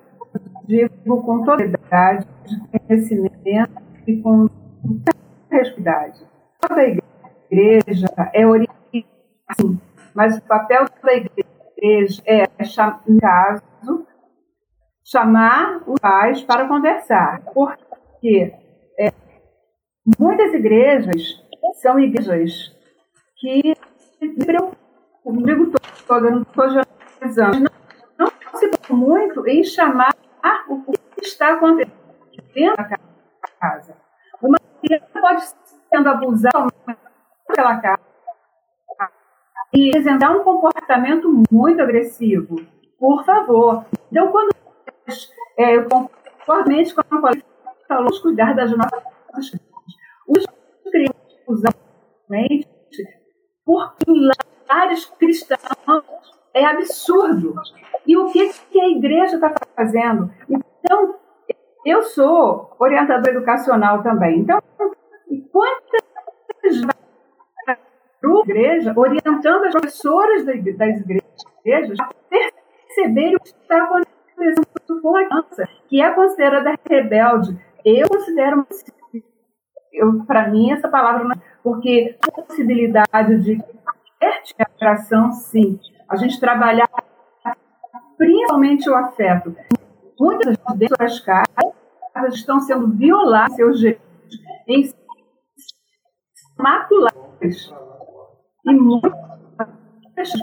digo 0.66 1.22
com 1.22 1.44
toda 1.44 1.64
idade, 1.64 2.26
de 2.44 2.78
conhecimento 2.78 3.82
e 4.06 4.20
com 4.20 4.48
responsabilidade. 5.50 6.20
Toda 6.60 6.82
igreja 6.82 7.14
igreja 7.54 8.06
é 8.32 8.46
orientar, 8.46 8.74
assim, 9.48 9.80
mas 10.14 10.36
o 10.36 10.42
papel 10.42 10.86
da 11.02 11.14
igreja 11.14 12.22
é, 12.26 12.46
no 13.06 13.20
caso, 13.20 14.06
chamar 15.04 15.82
os 15.86 16.00
pais 16.00 16.42
para 16.42 16.66
conversar, 16.66 17.42
porque 17.52 18.52
é, 18.98 19.12
muitas 20.18 20.52
igrejas 20.54 21.42
são 21.80 21.98
igrejas 21.98 22.74
que 23.38 23.74
não 25.24 25.42
digo 25.42 25.72
toda, 26.06 26.30
não 26.30 26.42
estou 26.42 26.68
não, 27.60 27.70
não 28.18 28.58
se 28.58 28.92
muito 28.92 29.46
em 29.46 29.64
chamar 29.64 30.14
o 30.68 30.92
que 30.92 30.98
está 31.22 31.54
acontecendo 31.54 31.92
dentro 32.54 32.76
da 32.76 32.98
casa. 33.60 33.96
Uma 34.42 34.58
criança 34.80 35.20
pode 35.20 35.42
sendo 35.90 36.08
abusada 36.08 36.68
pela 37.54 37.80
casa 37.80 38.02
e 39.72 39.88
apresentar 39.90 40.30
um 40.30 40.44
comportamento 40.44 41.42
muito 41.50 41.82
agressivo. 41.82 42.56
Por 42.98 43.24
favor. 43.24 43.84
Então, 44.10 44.30
quando 44.30 44.50
é, 45.58 45.76
eu 45.76 45.88
concordo 45.88 46.70
com 46.94 47.00
a 47.00 47.20
colega 47.20 47.44
falou, 47.86 48.22
cuidar 48.22 48.54
das 48.54 48.74
nossas 48.76 49.02
os 50.26 50.46
crianças 50.90 51.24
porque 53.64 54.10
em 54.10 54.28
lares 54.68 55.06
cristãos 55.18 55.73
é 56.64 56.68
absurdo. 56.68 57.54
E 58.06 58.16
o 58.16 58.26
que, 58.30 58.50
que 58.70 58.80
a 58.80 58.88
igreja 58.88 59.36
está 59.36 59.54
fazendo? 59.76 60.30
Então, 60.48 61.14
eu 61.86 62.02
sou 62.02 62.74
orientadora 62.78 63.32
educacional 63.32 64.02
também. 64.02 64.40
Então, 64.40 64.60
quantas 65.50 66.04
igreja, 68.42 68.92
orientando 68.96 69.64
as 69.64 69.72
professoras 69.72 70.44
das 70.44 70.56
igrejas 70.56 71.98
a 72.00 72.10
perceberem 72.28 73.36
o 73.36 73.40
que 73.40 73.48
está 73.48 73.84
acontecendo 73.84 75.02
com 75.02 75.16
a 75.16 75.24
criança, 75.24 75.68
que 75.88 76.00
é 76.00 76.10
considerada 76.12 76.74
rebelde. 76.88 77.58
Eu 77.84 78.08
considero, 78.08 78.66
para 80.26 80.48
mim, 80.48 80.72
essa 80.72 80.88
palavra 80.88 81.34
é, 81.34 81.38
porque 81.62 82.16
a 82.26 82.42
possibilidade 82.42 83.42
de 83.42 83.62
atração, 84.58 85.32
sim. 85.32 85.78
A 86.08 86.16
gente 86.16 86.38
trabalhar 86.38 86.88
principalmente 88.16 88.88
o 88.88 88.94
afeto. 88.94 89.54
Muitas 90.18 90.56
das 90.56 90.88
suas 90.88 91.20
casas 91.20 92.34
estão 92.34 92.60
sendo 92.60 92.88
violadas 92.88 93.56
seus 93.56 93.78
direitos 93.78 94.04
em 94.68 94.92
maculares 96.58 97.72
e 98.64 98.72
muito 98.72 99.10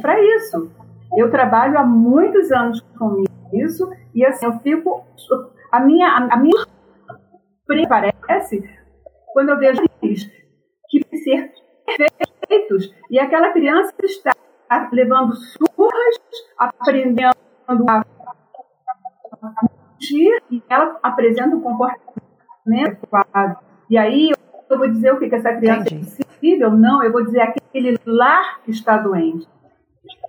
para 0.02 0.20
isso. 0.38 0.72
Eu 1.18 1.32
trabalho 1.32 1.78
há 1.78 1.86
muitos 1.86 2.52
anos 2.52 2.82
com 2.98 3.24
isso 3.54 3.90
e 4.14 4.26
assim 4.26 4.46
eu 4.46 4.60
fico 4.60 5.06
a 5.72 5.80
minha 5.80 6.08
a 6.08 6.38
minha 6.38 6.66
parece 7.88 8.64
quando 9.34 9.50
eu 9.50 9.60
vejo 9.60 9.82
que 10.90 11.18
ser 11.24 11.52
perfeitos 11.86 12.94
e 13.10 13.18
aquela 13.18 13.52
criança 13.52 13.94
está 14.04 14.36
levando 14.92 15.36
surras, 15.36 16.18
aprendendo 16.58 17.36
a 17.88 18.04
e 20.52 20.64
ela 20.70 21.00
apresenta 21.04 21.56
um 21.56 21.62
comportamento 21.62 22.98
adequado. 23.12 23.60
E 23.90 23.98
aí 23.98 24.32
eu 24.70 24.78
vou 24.78 24.88
dizer 24.88 25.14
o 25.14 25.20
que, 25.20 25.30
que 25.30 25.36
essa 25.36 25.54
criança 25.54 25.82
Entendi. 25.82 26.18
é 26.20 26.26
possível? 26.26 26.72
Não, 26.72 27.04
eu 27.04 27.12
vou 27.12 27.24
dizer 27.24 27.42
aquele 27.42 27.98
lar 28.06 28.62
que 28.64 28.72
está 28.72 28.98
doente. 28.98 29.48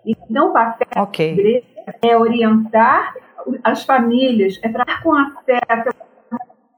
Então, 0.05 0.51
o 0.51 0.53
papel 0.53 1.03
okay. 1.03 1.35
da 1.35 1.41
igreja 1.41 1.67
é 2.03 2.17
orientar 2.17 3.15
as 3.63 3.85
famílias, 3.85 4.59
é 4.63 4.69
tratar 4.69 5.03
com 5.03 5.15
afeto, 5.15 5.95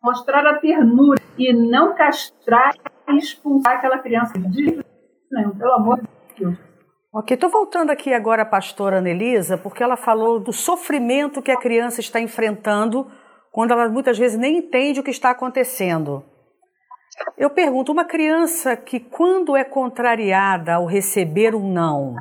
mostrar 0.03 0.47
a 0.47 0.59
ternura 0.59 1.21
e 1.39 1.53
não 1.53 1.95
castrar 1.95 2.75
e 3.09 3.17
expulsar 3.17 3.77
aquela 3.77 3.99
criança 3.99 4.39
de 4.39 4.85
não, 5.31 5.51
pelo 5.51 5.73
amor 5.73 6.01
de 6.01 6.09
Deus. 6.39 6.74
Ok, 7.17 7.33
estou 7.33 7.49
voltando 7.49 7.91
aqui 7.91 8.13
agora 8.13 8.43
a 8.43 8.45
pastora 8.45 8.99
Anelisa, 8.99 9.57
porque 9.57 9.85
ela 9.85 9.97
falou 9.97 10.41
do 10.41 10.53
sofrimento 10.53 11.41
que 11.41 11.53
a 11.53 11.57
criança 11.57 12.01
está 12.01 12.19
enfrentando 12.19 13.09
quando 13.53 13.71
ela 13.71 13.89
muitas 13.89 14.19
vezes 14.19 14.37
nem 14.37 14.57
entende 14.57 14.99
o 14.99 15.03
que 15.05 15.13
está 15.13 15.31
acontecendo. 15.31 16.25
Eu 17.39 17.51
pergunto, 17.51 17.93
uma 17.93 18.05
criança 18.05 18.77
que 18.77 18.99
quando 18.99 19.57
é 19.57 19.63
contrariada 19.63 20.75
ao 20.75 20.87
receber 20.87 21.55
um 21.55 21.73
não, 21.73 22.17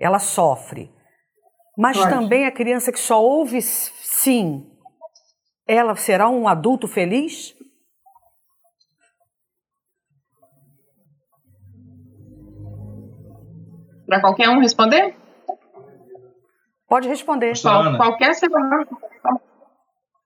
ela 0.00 0.18
sofre. 0.18 0.90
Mas 1.76 1.98
Pode. 1.98 2.08
também 2.08 2.46
a 2.46 2.50
criança 2.50 2.90
que 2.90 2.98
só 2.98 3.22
ouve 3.22 3.60
sim, 3.60 4.66
ela 5.66 5.94
será 5.94 6.26
um 6.26 6.48
adulto 6.48 6.88
feliz? 6.88 7.54
Para 14.06 14.20
qualquer 14.20 14.48
um 14.48 14.60
responder? 14.60 15.14
Pode 16.88 17.08
responder. 17.08 17.54
Qual, 17.60 17.96
qualquer, 17.96 18.34
ser 18.34 18.48
humano, 18.48 18.86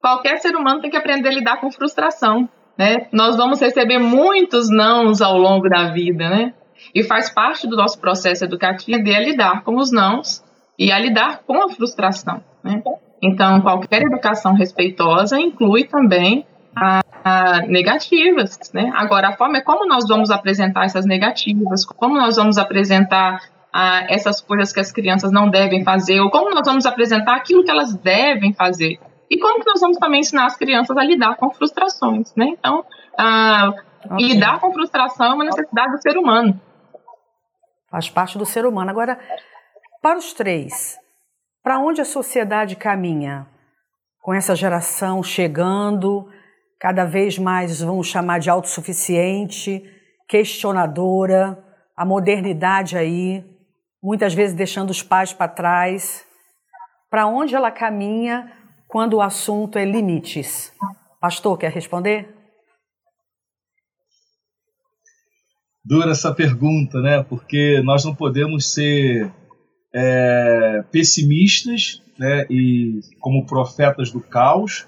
qualquer 0.01 0.39
ser 0.39 0.57
humano 0.57 0.81
tem 0.81 0.91
que 0.91 0.97
aprender 0.97 1.29
a 1.29 1.33
lidar 1.33 1.61
com 1.61 1.71
frustração. 1.71 2.49
Né? 2.77 3.07
Nós 3.13 3.37
vamos 3.37 3.61
receber 3.61 3.99
muitos 3.99 4.69
nãos 4.69 5.23
ao 5.23 5.39
longo 5.39 5.69
da 5.69 5.93
vida, 5.93 6.29
né? 6.29 6.55
E 6.95 7.03
faz 7.03 7.31
parte 7.31 7.67
do 7.67 7.77
nosso 7.77 7.99
processo 7.99 8.45
educativo 8.45 9.03
de 9.03 9.19
lidar 9.19 9.63
com 9.63 9.77
os 9.77 9.91
nãos 9.91 10.45
e 10.79 10.93
a 10.93 10.99
lidar 10.99 11.43
com 11.47 11.63
a 11.63 11.69
frustração. 11.71 12.43
Né? 12.63 12.83
Então, 13.23 13.61
qualquer 13.61 14.03
educação 14.03 14.53
respeitosa 14.55 15.41
inclui 15.41 15.85
também 15.85 16.47
a, 16.75 17.01
a 17.25 17.61
negativas. 17.63 18.59
Né? 18.75 18.93
Agora, 18.95 19.29
a 19.29 19.37
forma 19.37 19.59
é 19.59 19.63
como 19.63 19.87
nós 19.87 20.07
vamos 20.07 20.31
apresentar 20.31 20.85
essas 20.85 21.07
negativas, 21.07 21.85
como 21.85 22.17
nós 22.17 22.37
vamos 22.37 22.59
apresentar 22.59 23.41
essas 24.09 24.41
coisas 24.41 24.73
que 24.73 24.81
as 24.81 24.93
crianças 24.93 25.31
não 25.31 25.51
devem 25.51 25.85
fazer, 25.85 26.21
ou 26.21 26.31
como 26.31 26.51
nós 26.51 26.67
vamos 26.67 26.87
apresentar 26.87 27.37
aquilo 27.37 27.65
que 27.65 27.71
elas 27.71 27.95
devem 27.95 28.53
fazer. 28.53 28.99
E 29.31 29.39
como 29.39 29.61
que 29.61 29.67
nós 29.67 29.81
vamos 29.81 29.99
também 29.99 30.21
ensinar 30.21 30.47
as 30.47 30.57
crianças 30.57 30.97
a 30.97 31.05
lidar 31.05 31.37
com 31.37 31.51
frustrações, 31.51 32.35
né? 32.37 32.47
Então, 32.47 32.85
ah, 33.19 33.73
okay. 34.05 34.29
lidar 34.29 34.61
com 34.61 34.73
frustração 34.73 35.27
é 35.27 35.35
uma 35.35 35.45
necessidade 35.45 35.93
do 35.93 36.01
ser 36.01 36.17
humano. 36.17 36.61
Faz 37.91 38.09
parte 38.09 38.39
do 38.39 38.47
ser 38.47 38.65
humano. 38.65 38.91
Agora, 38.91 39.19
para 40.01 40.19
os 40.19 40.33
três, 40.33 40.97
para 41.63 41.79
onde 41.79 42.01
a 42.01 42.05
sociedade 42.05 42.77
caminha? 42.77 43.47
Com 44.23 44.33
essa 44.33 44.55
geração 44.55 45.23
chegando, 45.23 46.29
cada 46.81 47.05
vez 47.05 47.39
mais 47.39 47.81
vamos 47.81 48.07
chamar 48.07 48.39
de 48.39 48.51
autossuficiente, 48.51 49.83
questionadora, 50.29 51.59
a 51.97 52.05
modernidade 52.05 52.97
aí, 52.97 53.45
muitas 54.03 54.35
vezes 54.35 54.55
deixando 54.57 54.91
os 54.91 55.03
pais 55.03 55.33
para 55.33 55.49
trás. 55.49 56.25
Para 57.11 57.27
onde 57.27 57.55
ela 57.55 57.71
caminha 57.71 58.53
quando 58.89 59.15
o 59.15 59.23
assunto 59.23 59.79
é 59.79 59.85
limites? 59.85 60.73
Pastor, 61.21 61.59
quer 61.59 61.71
responder? 61.71 62.35
Dura 65.85 66.11
essa 66.11 66.35
pergunta, 66.35 67.01
né? 67.01 67.23
Porque 67.23 67.81
nós 67.83 68.05
não 68.05 68.15
podemos 68.15 68.73
ser 68.73 69.33
é, 69.95 70.85
pessimistas 70.91 72.03
né? 72.19 72.47
e 72.51 73.01
como 73.21 73.47
profetas 73.47 74.11
do 74.11 74.21
caos, 74.21 74.87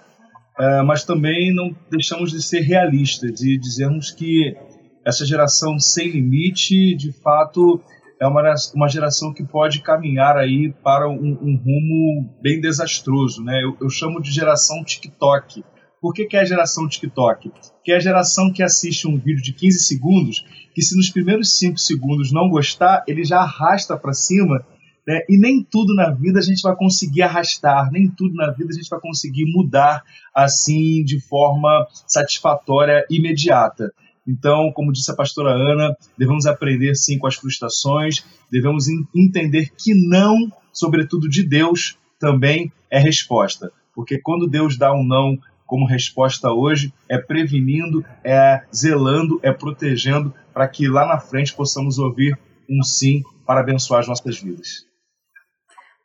é, 0.58 0.82
mas 0.82 1.04
também 1.04 1.54
não 1.54 1.74
deixamos 1.90 2.32
de 2.32 2.42
ser 2.42 2.60
realistas 2.60 3.40
e 3.42 3.56
dizermos 3.56 4.10
que 4.10 4.56
essa 5.04 5.24
geração 5.24 5.78
sem 5.78 6.10
limite, 6.10 6.94
de 6.94 7.12
fato, 7.12 7.80
é 8.20 8.26
uma, 8.26 8.42
uma 8.74 8.88
geração 8.88 9.32
que 9.32 9.44
pode 9.44 9.80
caminhar 9.80 10.36
aí 10.36 10.72
para 10.82 11.08
um, 11.08 11.38
um 11.40 11.56
rumo 11.56 12.34
bem 12.42 12.60
desastroso, 12.60 13.42
né? 13.42 13.62
Eu, 13.62 13.76
eu, 13.80 13.88
chamo 13.88 14.20
de 14.20 14.30
geração 14.30 14.82
TikTok. 14.82 15.64
Por 16.00 16.12
que, 16.12 16.26
que 16.26 16.36
é 16.36 16.40
a 16.40 16.44
geração 16.44 16.88
TikTok? 16.88 17.50
Que 17.84 17.92
é 17.92 17.96
a 17.96 18.00
geração 18.00 18.52
que 18.52 18.62
assiste 18.62 19.06
um 19.06 19.18
vídeo 19.18 19.42
de 19.42 19.52
15 19.52 19.80
segundos, 19.80 20.44
que 20.74 20.82
se 20.82 20.96
nos 20.96 21.10
primeiros 21.10 21.58
5 21.58 21.78
segundos 21.78 22.32
não 22.32 22.48
gostar, 22.48 23.04
ele 23.06 23.24
já 23.24 23.38
arrasta 23.38 23.96
para 23.96 24.12
cima, 24.12 24.64
né? 25.06 25.20
E 25.28 25.38
nem 25.38 25.64
tudo 25.64 25.94
na 25.94 26.10
vida 26.10 26.38
a 26.38 26.42
gente 26.42 26.60
vai 26.60 26.76
conseguir 26.76 27.22
arrastar, 27.22 27.90
nem 27.90 28.10
tudo 28.10 28.34
na 28.34 28.50
vida 28.50 28.70
a 28.70 28.74
gente 28.74 28.90
vai 28.90 29.00
conseguir 29.00 29.46
mudar 29.46 30.02
assim 30.34 31.04
de 31.04 31.20
forma 31.20 31.86
satisfatória 32.06 33.06
imediata. 33.10 33.92
Então, 34.28 34.70
como 34.74 34.92
disse 34.92 35.10
a 35.10 35.16
pastora 35.16 35.52
Ana, 35.52 35.96
devemos 36.18 36.44
aprender 36.44 36.94
sim 36.94 37.18
com 37.18 37.26
as 37.26 37.36
frustrações, 37.36 38.22
devemos 38.52 38.84
entender 39.16 39.70
que 39.70 39.94
não, 39.94 40.52
sobretudo 40.70 41.30
de 41.30 41.48
Deus, 41.48 41.98
também 42.20 42.70
é 42.90 42.98
resposta. 42.98 43.72
Porque 43.94 44.18
quando 44.18 44.46
Deus 44.46 44.76
dá 44.76 44.92
um 44.92 45.02
não 45.02 45.38
como 45.66 45.86
resposta 45.86 46.52
hoje, 46.52 46.92
é 47.08 47.16
prevenindo, 47.16 48.04
é 48.22 48.62
zelando, 48.74 49.40
é 49.42 49.50
protegendo, 49.50 50.34
para 50.52 50.68
que 50.68 50.86
lá 50.86 51.06
na 51.06 51.18
frente 51.18 51.54
possamos 51.54 51.98
ouvir 51.98 52.38
um 52.68 52.82
sim 52.82 53.22
para 53.46 53.60
abençoar 53.60 54.00
as 54.00 54.08
nossas 54.08 54.38
vidas. 54.38 54.86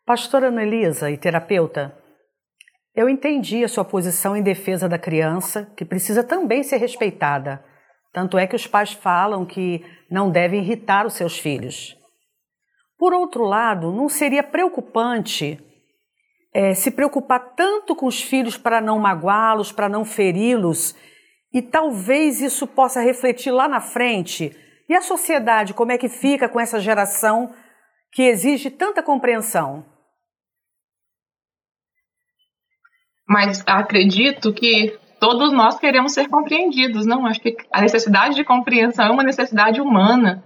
Pastora 0.06 0.48
Ana 0.48 0.64
Elisa 0.64 1.12
e 1.12 1.18
terapeuta, 1.18 1.94
eu 2.96 3.10
entendi 3.10 3.64
a 3.64 3.68
sua 3.68 3.84
posição 3.84 4.36
em 4.36 4.44
defesa 4.44 4.88
da 4.88 4.98
criança, 4.98 5.70
que 5.76 5.84
precisa 5.84 6.24
também 6.24 6.64
ser 6.64 6.78
respeitada 6.78 7.64
tanto 8.14 8.38
é 8.38 8.46
que 8.46 8.56
os 8.56 8.68
pais 8.68 8.94
falam 8.94 9.46
que 9.46 9.84
não 10.10 10.30
devem 10.30 10.62
irritar 10.62 11.06
os 11.06 11.14
seus 11.14 11.38
filhos. 11.38 11.98
Por 12.98 13.12
outro 13.12 13.44
lado, 13.44 13.92
não 13.92 14.08
seria 14.08 14.44
preocupante 14.44 15.60
é, 16.54 16.76
se 16.76 16.92
preocupar 16.92 17.56
tanto 17.56 17.96
com 17.96 18.06
os 18.06 18.22
filhos 18.22 18.56
para 18.56 18.80
não 18.80 19.00
magoá-los, 19.00 19.72
para 19.72 19.90
não 19.90 20.06
feri-los, 20.06 20.96
e 21.52 21.62
talvez 21.62 22.42
isso 22.42 22.68
possa 22.68 23.02
refletir 23.02 23.52
lá 23.52 23.68
na 23.68 23.82
frente. 23.82 24.56
E 24.88 24.94
a 24.94 25.02
sociedade, 25.02 25.74
como 25.74 25.92
é 25.92 25.98
que 25.98 26.08
fica 26.08 26.48
com 26.48 26.60
essa 26.60 26.80
geração 26.80 27.54
que 28.12 28.22
exige 28.22 28.70
tanta 28.70 29.02
compreensão? 29.02 29.84
Mas 33.28 33.64
acredito 33.66 34.54
que 34.54 35.00
todos 35.24 35.54
nós 35.54 35.80
queremos 35.80 36.12
ser 36.12 36.28
compreendidos, 36.28 37.06
não? 37.06 37.26
Acho 37.26 37.40
que 37.40 37.56
a 37.72 37.82
necessidade 37.82 38.36
de 38.36 38.44
compreensão 38.44 39.06
é 39.06 39.10
uma 39.10 39.24
necessidade 39.24 39.80
humana. 39.80 40.44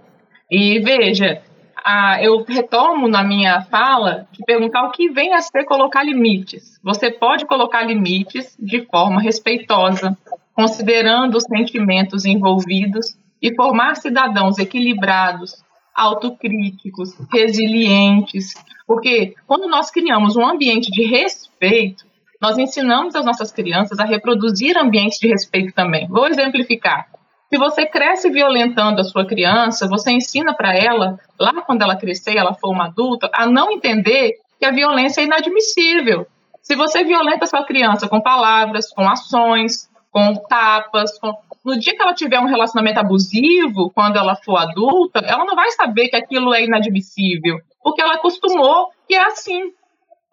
E 0.48 0.78
veja, 0.78 1.42
a, 1.84 2.22
eu 2.22 2.44
retomo 2.44 3.08
na 3.08 3.24
minha 3.24 3.60
fala 3.62 4.28
de 4.30 4.44
perguntar 4.44 4.84
o 4.84 4.92
que 4.92 5.10
vem 5.10 5.34
a 5.34 5.40
ser 5.40 5.64
colocar 5.64 6.04
limites. 6.04 6.78
Você 6.80 7.10
pode 7.10 7.44
colocar 7.44 7.82
limites 7.82 8.56
de 8.56 8.86
forma 8.86 9.20
respeitosa, 9.20 10.16
considerando 10.54 11.36
os 11.36 11.42
sentimentos 11.42 12.24
envolvidos 12.24 13.18
e 13.42 13.52
formar 13.56 13.96
cidadãos 13.96 14.58
equilibrados, 14.58 15.56
autocríticos, 15.92 17.18
resilientes. 17.32 18.54
Porque 18.86 19.34
quando 19.44 19.66
nós 19.66 19.90
criamos 19.90 20.36
um 20.36 20.46
ambiente 20.46 20.88
de 20.92 21.04
respeito, 21.04 22.06
nós 22.40 22.56
ensinamos 22.56 23.14
as 23.14 23.24
nossas 23.24 23.50
crianças 23.50 23.98
a 23.98 24.04
reproduzir 24.04 24.76
ambientes 24.76 25.18
de 25.18 25.28
respeito 25.28 25.74
também. 25.74 26.06
Vou 26.08 26.26
exemplificar. 26.26 27.06
Se 27.50 27.56
você 27.56 27.86
cresce 27.86 28.30
violentando 28.30 29.00
a 29.00 29.04
sua 29.04 29.26
criança, 29.26 29.88
você 29.88 30.10
ensina 30.10 30.54
para 30.54 30.76
ela, 30.76 31.18
lá 31.40 31.62
quando 31.62 31.82
ela 31.82 31.96
crescer, 31.96 32.36
ela 32.36 32.54
for 32.54 32.70
uma 32.70 32.86
adulta, 32.86 33.30
a 33.32 33.46
não 33.46 33.72
entender 33.72 34.34
que 34.58 34.66
a 34.66 34.70
violência 34.70 35.22
é 35.22 35.24
inadmissível. 35.24 36.26
Se 36.60 36.76
você 36.76 37.02
violenta 37.04 37.44
a 37.44 37.48
sua 37.48 37.64
criança 37.64 38.08
com 38.08 38.20
palavras, 38.20 38.92
com 38.92 39.08
ações, 39.08 39.88
com 40.12 40.34
tapas, 40.34 41.18
com... 41.18 41.32
no 41.64 41.78
dia 41.78 41.96
que 41.96 42.02
ela 42.02 42.12
tiver 42.12 42.38
um 42.38 42.46
relacionamento 42.46 43.00
abusivo, 43.00 43.90
quando 43.94 44.16
ela 44.16 44.36
for 44.36 44.58
adulta, 44.58 45.20
ela 45.20 45.46
não 45.46 45.56
vai 45.56 45.70
saber 45.70 46.08
que 46.08 46.16
aquilo 46.16 46.52
é 46.52 46.64
inadmissível, 46.64 47.58
porque 47.82 48.02
ela 48.02 48.14
acostumou 48.14 48.90
que 49.06 49.14
é 49.14 49.24
assim. 49.24 49.72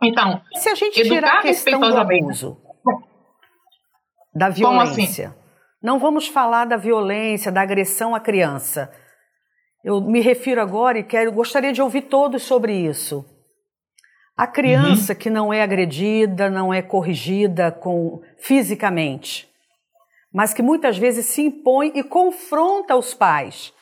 Então, 0.07 0.41
se 0.55 0.69
a 0.69 0.75
gente 0.75 1.03
tirar 1.03 1.39
a 1.39 1.41
questão 1.41 1.79
do 1.79 1.97
abuso, 1.97 2.57
da 4.33 4.47
assim? 4.47 4.59
violência, 4.59 5.27
assim? 5.29 5.37
não 5.81 5.99
vamos 5.99 6.27
falar 6.27 6.65
da 6.65 6.77
violência, 6.77 7.51
da 7.51 7.61
agressão 7.61 8.13
à 8.13 8.19
criança. 8.19 8.91
Eu 9.83 10.01
me 10.01 10.19
refiro 10.19 10.61
agora 10.61 10.99
e 10.99 11.03
quero, 11.03 11.31
gostaria 11.31 11.71
de 11.71 11.81
ouvir 11.81 12.03
todos 12.03 12.43
sobre 12.43 12.73
isso. 12.73 13.25
A 14.37 14.45
criança 14.45 15.13
uhum. 15.13 15.19
que 15.19 15.29
não 15.29 15.53
é 15.53 15.61
agredida, 15.61 16.49
não 16.49 16.73
é 16.73 16.81
corrigida 16.81 17.71
com 17.71 18.21
fisicamente, 18.37 19.49
mas 20.33 20.53
que 20.53 20.61
muitas 20.61 20.97
vezes 20.97 21.25
se 21.27 21.41
impõe 21.41 21.93
e 21.95 22.03
confronta 22.03 22.95
os 22.97 23.13
pais. 23.13 23.73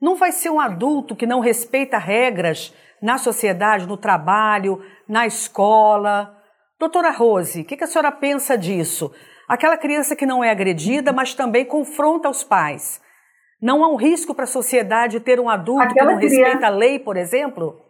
Não 0.00 0.16
vai 0.16 0.32
ser 0.32 0.48
um 0.48 0.60
adulto 0.60 1.14
que 1.14 1.26
não 1.26 1.40
respeita 1.40 1.98
regras 1.98 2.72
na 3.02 3.18
sociedade, 3.18 3.86
no 3.86 3.96
trabalho, 3.96 4.82
na 5.08 5.26
escola. 5.26 6.36
Doutora 6.78 7.10
Rose, 7.10 7.62
o 7.62 7.64
que, 7.64 7.76
que 7.76 7.84
a 7.84 7.86
senhora 7.86 8.12
pensa 8.12 8.56
disso? 8.56 9.12
Aquela 9.48 9.76
criança 9.76 10.14
que 10.14 10.26
não 10.26 10.44
é 10.44 10.50
agredida, 10.50 11.12
mas 11.12 11.34
também 11.34 11.64
confronta 11.64 12.28
os 12.28 12.44
pais. 12.44 13.00
Não 13.60 13.82
há 13.82 13.88
um 13.88 13.96
risco 13.96 14.34
para 14.34 14.44
a 14.44 14.46
sociedade 14.46 15.18
ter 15.20 15.40
um 15.40 15.48
adulto 15.48 15.82
Aquela 15.82 16.10
que 16.10 16.12
não 16.12 16.18
criança... 16.18 16.36
respeita 16.36 16.66
a 16.66 16.70
lei, 16.70 16.98
por 16.98 17.16
exemplo? 17.16 17.80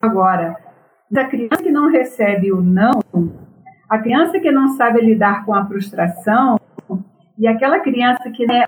Agora, 0.00 0.56
da 1.10 1.26
criança 1.26 1.62
que 1.62 1.70
não 1.70 1.90
recebe 1.90 2.52
o 2.52 2.62
não, 2.62 3.00
a 3.88 3.98
criança 3.98 4.38
que 4.38 4.50
não 4.50 4.68
sabe 4.76 5.00
lidar 5.00 5.44
com 5.44 5.54
a 5.54 5.66
frustração 5.66 6.58
e 7.38 7.46
aquela 7.46 7.80
criança 7.80 8.30
que 8.30 8.44
é 8.50 8.66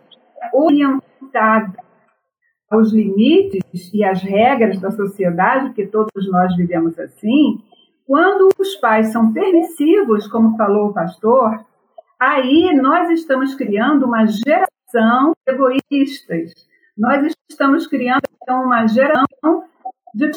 orientada 0.53 1.79
aos 2.71 2.93
limites 2.93 3.93
e 3.95 4.05
às 4.05 4.23
regras 4.23 4.81
da 4.81 4.91
sociedade, 4.91 5.67
porque 5.67 5.87
todos 5.87 6.31
nós 6.31 6.57
vivemos 6.57 6.99
assim, 6.99 7.63
quando 8.07 8.49
os 8.59 8.75
pais 8.77 9.13
são 9.13 9.33
permissivos, 9.33 10.27
como 10.29 10.57
falou 10.57 10.89
o 10.89 10.95
pastor, 10.95 11.65
aí 12.19 12.75
nós 12.75 13.11
estamos 13.11 13.55
criando 13.55 14.07
uma 14.07 14.27
geração 14.27 15.33
de 15.47 15.53
egoístas. 15.53 16.53
Nós 16.97 17.35
estamos 17.51 17.87
criando 17.87 18.23
uma 18.49 18.87
geração 18.87 19.65
de 20.15 20.31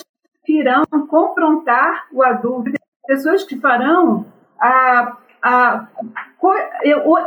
que 0.44 0.60
irão 0.60 0.84
confrontar 1.08 2.08
o 2.12 2.24
adulto, 2.24 2.72
pessoas 3.08 3.44
que 3.44 3.58
farão 3.60 4.26
a, 4.60 5.18
a, 5.42 5.88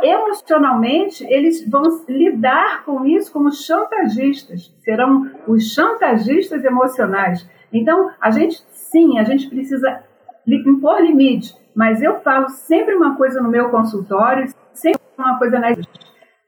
emocionalmente, 0.03 1.25
eles 1.25 1.67
vão 1.69 1.83
lidar 2.07 2.83
com 2.85 3.05
isso 3.05 3.31
como 3.31 3.51
chantagistas, 3.51 4.73
serão 4.83 5.31
os 5.47 5.73
chantagistas 5.73 6.63
emocionais. 6.63 7.47
Então, 7.71 8.11
a 8.21 8.29
gente, 8.29 8.63
sim, 8.71 9.17
a 9.17 9.23
gente 9.23 9.49
precisa 9.49 10.03
impor 10.47 11.01
limite, 11.01 11.55
mas 11.75 12.01
eu 12.01 12.19
falo 12.21 12.49
sempre 12.49 12.95
uma 12.95 13.15
coisa 13.15 13.41
no 13.41 13.49
meu 13.49 13.69
consultório, 13.69 14.53
sempre 14.73 15.01
uma 15.17 15.39
coisa 15.39 15.59
na 15.59 15.71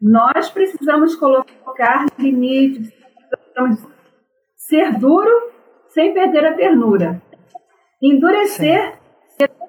nós 0.01 0.49
precisamos 0.49 1.15
colocar 1.15 2.05
limites, 2.19 2.91
ser 4.55 4.93
duro 4.99 5.51
sem 5.89 6.13
perder 6.13 6.45
a 6.45 6.53
ternura. 6.53 7.21
Endurecer 8.01 8.99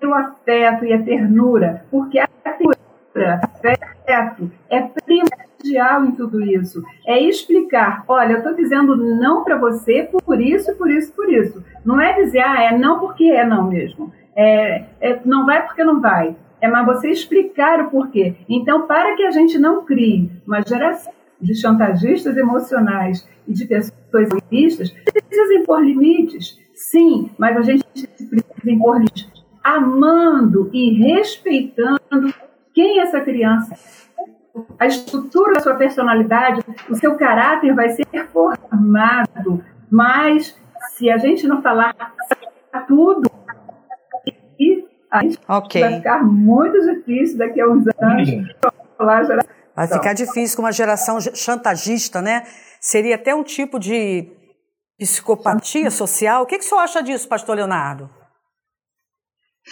o 0.02 0.14
afeto 0.14 0.84
e 0.84 0.92
a 0.92 1.02
ternura, 1.02 1.84
porque 1.90 2.18
a 2.18 2.28
ternura, 2.28 3.40
afeto, 3.42 4.50
é 4.70 4.82
primordial 4.82 6.04
em 6.06 6.12
tudo 6.12 6.42
isso. 6.42 6.82
É 7.06 7.20
explicar, 7.20 8.04
olha, 8.06 8.32
eu 8.32 8.38
estou 8.38 8.54
dizendo 8.54 8.96
não 8.96 9.42
para 9.42 9.58
você 9.58 10.08
por 10.24 10.40
isso, 10.40 10.74
por 10.76 10.90
isso, 10.90 11.12
por 11.12 11.32
isso. 11.32 11.64
Não 11.84 12.00
é 12.00 12.12
dizer, 12.14 12.40
ah, 12.40 12.62
é 12.62 12.76
não 12.76 13.00
porque 13.00 13.24
é 13.24 13.44
não 13.44 13.68
mesmo. 13.68 14.12
É, 14.36 14.84
é, 15.00 15.20
não 15.24 15.46
vai 15.46 15.64
porque 15.66 15.82
não 15.82 16.00
vai. 16.00 16.36
É 16.60 16.68
mas 16.68 16.86
você 16.86 17.10
explicar 17.10 17.80
o 17.80 17.90
porquê. 17.90 18.34
Então, 18.48 18.86
para 18.86 19.14
que 19.16 19.24
a 19.24 19.30
gente 19.30 19.58
não 19.58 19.84
crie 19.84 20.30
uma 20.46 20.62
geração 20.62 21.12
de 21.40 21.54
chantagistas 21.54 22.36
emocionais 22.36 23.28
e 23.46 23.52
de 23.52 23.66
pessoas 23.66 23.94
egoístas, 24.30 24.90
precisa 24.90 25.54
impor 25.54 25.82
limites, 25.82 26.58
sim, 26.74 27.30
mas 27.38 27.56
a 27.56 27.62
gente 27.62 27.84
precisa 27.84 28.70
impor 28.70 28.96
limites 28.96 29.35
amando 29.66 30.70
e 30.72 30.92
respeitando 30.92 32.32
quem 32.72 33.00
é 33.00 33.02
essa 33.02 33.20
criança. 33.20 33.74
A 34.78 34.86
estrutura 34.86 35.54
da 35.54 35.60
sua 35.60 35.74
personalidade, 35.74 36.62
o 36.88 36.94
seu 36.94 37.16
caráter 37.16 37.74
vai 37.74 37.90
ser 37.90 38.06
formado, 38.32 39.64
mas 39.90 40.56
se 40.90 41.10
a 41.10 41.18
gente 41.18 41.48
não 41.48 41.60
falar 41.60 41.94
tudo, 42.86 43.28
a 45.10 45.22
gente 45.22 45.38
okay. 45.48 45.80
vai 45.80 45.96
ficar 45.96 46.24
muito 46.24 46.78
difícil 46.86 47.38
daqui 47.38 47.60
a 47.60 47.68
uns 47.68 47.84
anos 48.00 48.30
falar 48.96 49.26
Vai 49.74 49.88
ficar 49.88 50.12
difícil 50.14 50.56
com 50.56 50.62
uma 50.62 50.72
geração 50.72 51.18
chantagista, 51.20 52.22
né? 52.22 52.44
Seria 52.80 53.16
até 53.16 53.34
um 53.34 53.42
tipo 53.42 53.78
de 53.78 54.26
psicopatia 54.98 55.90
social. 55.90 56.44
O 56.44 56.46
que, 56.46 56.56
que 56.56 56.64
o 56.64 56.68
senhor 56.68 56.80
acha 56.80 57.02
disso, 57.02 57.28
pastor 57.28 57.56
Leonardo? 57.56 58.08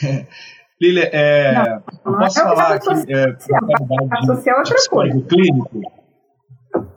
Lília, 0.80 1.08
é, 1.12 1.52
não, 1.54 1.82
eu 2.04 2.18
posso 2.18 2.40
falar 2.40 2.74
aqui 2.74 3.12
é, 3.12 3.32
qualidade 3.86 4.26
social 4.26 4.56
é 4.56 4.58
outra 4.58 4.76
coisa. 4.90 5.20
clínico? 5.22 5.80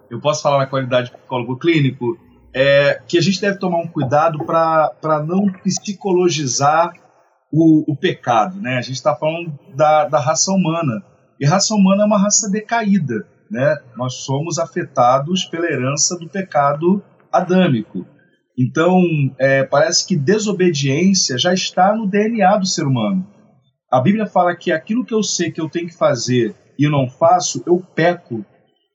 Eu 0.09 0.19
posso 0.19 0.41
falar 0.41 0.57
na 0.57 0.65
qualidade 0.65 1.09
de 1.09 1.17
psicólogo 1.17 1.57
clínico 1.57 2.17
é, 2.53 2.99
que 3.07 3.17
a 3.17 3.21
gente 3.21 3.39
deve 3.39 3.59
tomar 3.59 3.77
um 3.77 3.87
cuidado 3.87 4.43
para 4.43 5.23
não 5.25 5.51
psicologizar 5.63 6.91
o, 7.51 7.91
o, 7.91 7.95
pecado. 7.95 8.59
Né? 8.59 8.77
A 8.77 8.81
gente 8.81 8.95
está 8.95 9.15
falando 9.15 9.57
da, 9.75 10.05
da 10.05 10.19
raça 10.19 10.51
humana. 10.51 11.03
E 11.39 11.45
a 11.45 11.49
raça 11.51 11.75
humana 11.75 12.03
é 12.03 12.05
uma 12.05 12.17
raça 12.17 12.49
decaída. 12.49 13.27
Né? 13.49 13.77
Nós 13.95 14.15
somos 14.15 14.57
afetados 14.57 15.45
pela 15.45 15.71
herança 15.71 16.17
do 16.17 16.27
pecado 16.27 17.03
adâmico. 17.31 18.05
Então, 18.57 19.03
é, 19.37 19.63
parece 19.63 20.07
que 20.07 20.15
desobediência 20.15 21.37
já 21.37 21.53
está 21.53 21.95
no 21.95 22.07
DNA 22.07 22.57
do 22.57 22.65
ser 22.65 22.87
humano. 22.87 23.25
A 23.91 24.01
Bíblia 24.01 24.25
fala 24.25 24.55
que 24.55 24.71
aquilo 24.71 25.05
que 25.05 25.13
eu 25.13 25.21
sei 25.21 25.51
que 25.51 25.61
eu 25.61 25.69
tenho 25.69 25.87
que 25.87 25.97
fazer 25.97 26.55
e 26.77 26.89
não 26.89 27.07
faço, 27.07 27.63
eu 27.67 27.81
peco. 27.95 28.43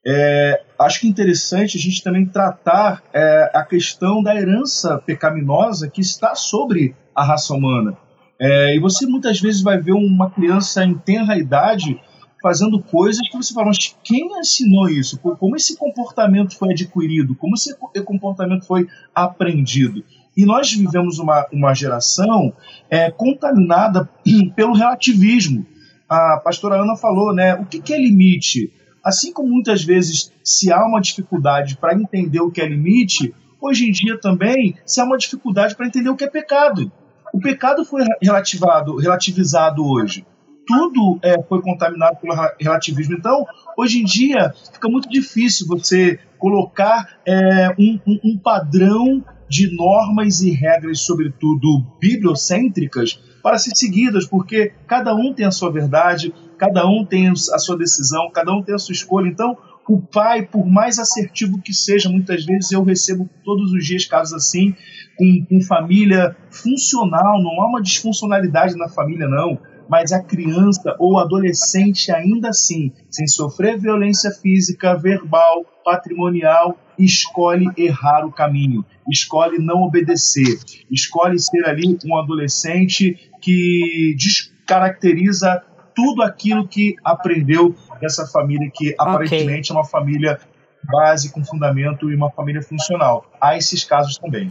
É, 0.05 0.61
acho 0.79 1.01
que 1.01 1.07
é 1.07 1.11
interessante 1.11 1.79
a 1.79 1.81
gente 1.81 2.03
também 2.03 2.27
tratar 2.27 3.03
é, 3.15 3.51
a 3.55 3.65
questão 3.65 4.21
da 4.21 4.35
herança 4.35 4.99
pecaminosa 4.99 5.89
que 5.89 6.01
está 6.01 6.35
sobre 6.35 6.95
a 7.15 7.25
raça 7.25 7.55
humana. 7.55 7.97
É, 8.41 8.75
e 8.75 8.81
você 8.81 9.07
muitas 9.07 9.41
vezes 9.41 9.63
vai 9.63 9.79
ver 9.79 9.93
uma 9.93 10.29
criança 10.29 10.85
em 10.85 10.95
tenra 10.95 11.39
idade 11.39 12.01
fazendo 12.43 12.83
coisas 12.83 13.27
que 13.29 13.37
você 13.37 13.55
fala, 13.55 13.69
mas 13.69 13.97
quem 14.03 14.27
ensinou 14.39 14.89
isso? 14.89 15.19
Como 15.19 15.57
esse 15.57 15.77
comportamento 15.77 16.59
foi 16.59 16.73
adquirido? 16.73 17.37
Como 17.37 17.55
esse 17.55 17.75
comportamento 18.05 18.67
foi 18.67 18.89
aprendido? 19.15 20.05
E 20.37 20.45
nós 20.45 20.73
vivemos 20.73 21.19
uma, 21.19 21.47
uma 21.53 21.73
geração 21.73 22.53
é, 22.91 23.11
contaminada 23.11 24.09
pelo 24.57 24.75
relativismo. 24.75 25.65
A 26.09 26.39
pastora 26.39 26.83
Ana 26.83 26.97
falou, 26.97 27.33
né? 27.33 27.55
O 27.55 27.65
que, 27.65 27.81
que 27.81 27.95
é 27.95 27.99
limite? 27.99 28.73
Assim 29.05 29.33
como 29.33 29.49
muitas 29.49 29.85
vezes 29.85 30.33
se 30.45 30.73
há 30.73 30.85
uma 30.85 31.01
dificuldade 31.01 31.77
para 31.77 31.95
entender 31.95 32.41
o 32.41 32.51
que 32.51 32.61
é 32.61 32.69
limite, 32.69 33.35
hoje 33.61 33.89
em 33.89 33.93
dia 33.93 34.19
também 34.19 34.75
se 34.85 35.01
há 35.01 35.05
uma 35.05 35.17
dificuldade 35.17 35.77
para 35.77 35.87
entender 35.87 36.11
o 36.11 36.17
que 36.17 36.25
é 36.25 36.31
pecado. 36.31 36.91
O 37.33 37.41
pecado 37.41 37.85
foi 37.85 38.03
relativado, 38.21 38.97
relativizado 38.97 39.85
hoje 39.87 40.25
tudo 40.67 41.19
é, 41.23 41.41
foi 41.43 41.61
contaminado 41.61 42.17
pelo 42.17 42.35
relativismo. 42.61 43.15
Então, 43.15 43.45
hoje 43.77 44.01
em 44.01 44.05
dia, 44.05 44.53
fica 44.73 44.89
muito 44.89 45.09
difícil 45.09 45.67
você 45.67 46.19
colocar 46.39 47.19
é, 47.27 47.75
um, 47.79 47.99
um, 48.07 48.39
padrão 48.39 49.25
de 49.49 49.75
normas 49.77 50.41
e 50.41 50.51
regras, 50.51 51.01
sobretudo 51.01 51.85
bibliocêntricas, 52.01 53.21
para 53.43 53.59
ser 53.59 53.77
seguidas, 53.77 54.27
porque 54.27 54.73
cada 54.87 55.15
um 55.15 55.33
tem 55.33 55.47
a 55.47 55.51
sua 55.51 55.71
verdade, 55.71 56.33
cada 56.57 56.87
um 56.87 57.05
tem 57.05 57.29
a 57.29 57.59
sua 57.59 57.77
decisão, 57.77 58.31
cada 58.33 58.53
um 58.53 58.63
tem 58.63 58.75
a 58.75 58.79
sua 58.79 58.93
escolha. 58.93 59.29
Então, 59.29 59.57
o 59.89 60.01
pai, 60.01 60.43
por 60.43 60.65
mais 60.67 60.99
assertivo 60.99 61.61
que 61.61 61.75
seja, 61.75 62.09
muitas 62.09 62.45
vezes 62.47 62.73
eu 62.73 62.83
recebo 62.83 63.29
todos 63.45 63.73
os 63.73 63.85
dias 63.85 64.07
casos 64.07 64.33
assim, 64.33 64.75
com, 65.19 65.45
com 65.47 65.61
família 65.61 66.35
funcional, 66.51 67.43
não 67.43 67.61
há 67.61 67.69
uma 67.69 67.83
disfuncionalidade 67.83 68.77
na 68.77 68.89
família, 68.89 69.29
não 69.29 69.59
mas 69.93 70.11
a 70.11 70.23
criança 70.23 70.97
ou 70.99 71.19
adolescente 71.19 72.11
ainda 72.11 72.49
assim, 72.49 72.95
sem 73.11 73.27
sofrer 73.27 73.79
violência 73.79 74.31
física, 74.31 74.97
verbal, 74.97 75.67
patrimonial, 75.85 76.79
escolhe 76.99 77.71
errar 77.77 78.25
o 78.25 78.33
caminho. 78.33 78.83
escolhe 79.11 79.59
não 79.59 79.83
obedecer, 79.83 80.59
escolhe 80.91 81.39
ser 81.39 81.67
ali 81.67 81.99
um 82.07 82.17
adolescente 82.17 83.31
que 83.43 84.17
descaracteriza 84.17 85.63
tudo 85.95 86.23
aquilo 86.23 86.67
que 86.67 86.97
aprendeu 87.05 87.77
dessa 88.01 88.27
família 88.27 88.71
que 88.73 88.95
okay. 88.95 88.97
aparentemente 88.99 89.73
é 89.73 89.75
uma 89.75 89.85
família 89.85 90.41
base 90.85 91.31
com 91.31 91.45
fundamento 91.45 92.11
e 92.11 92.17
uma 92.17 92.31
família 92.31 92.63
funcional. 92.63 93.31
Há 93.39 93.59
esses 93.59 93.85
casos 93.85 94.17
também. 94.17 94.51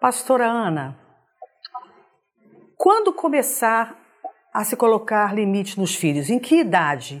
Pastora 0.00 0.46
Ana, 0.46 0.96
quando 2.86 3.12
começar 3.12 3.96
a 4.54 4.62
se 4.62 4.76
colocar 4.76 5.34
limite 5.34 5.76
nos 5.76 5.96
filhos? 5.96 6.30
Em 6.30 6.38
que 6.38 6.60
idade? 6.60 7.20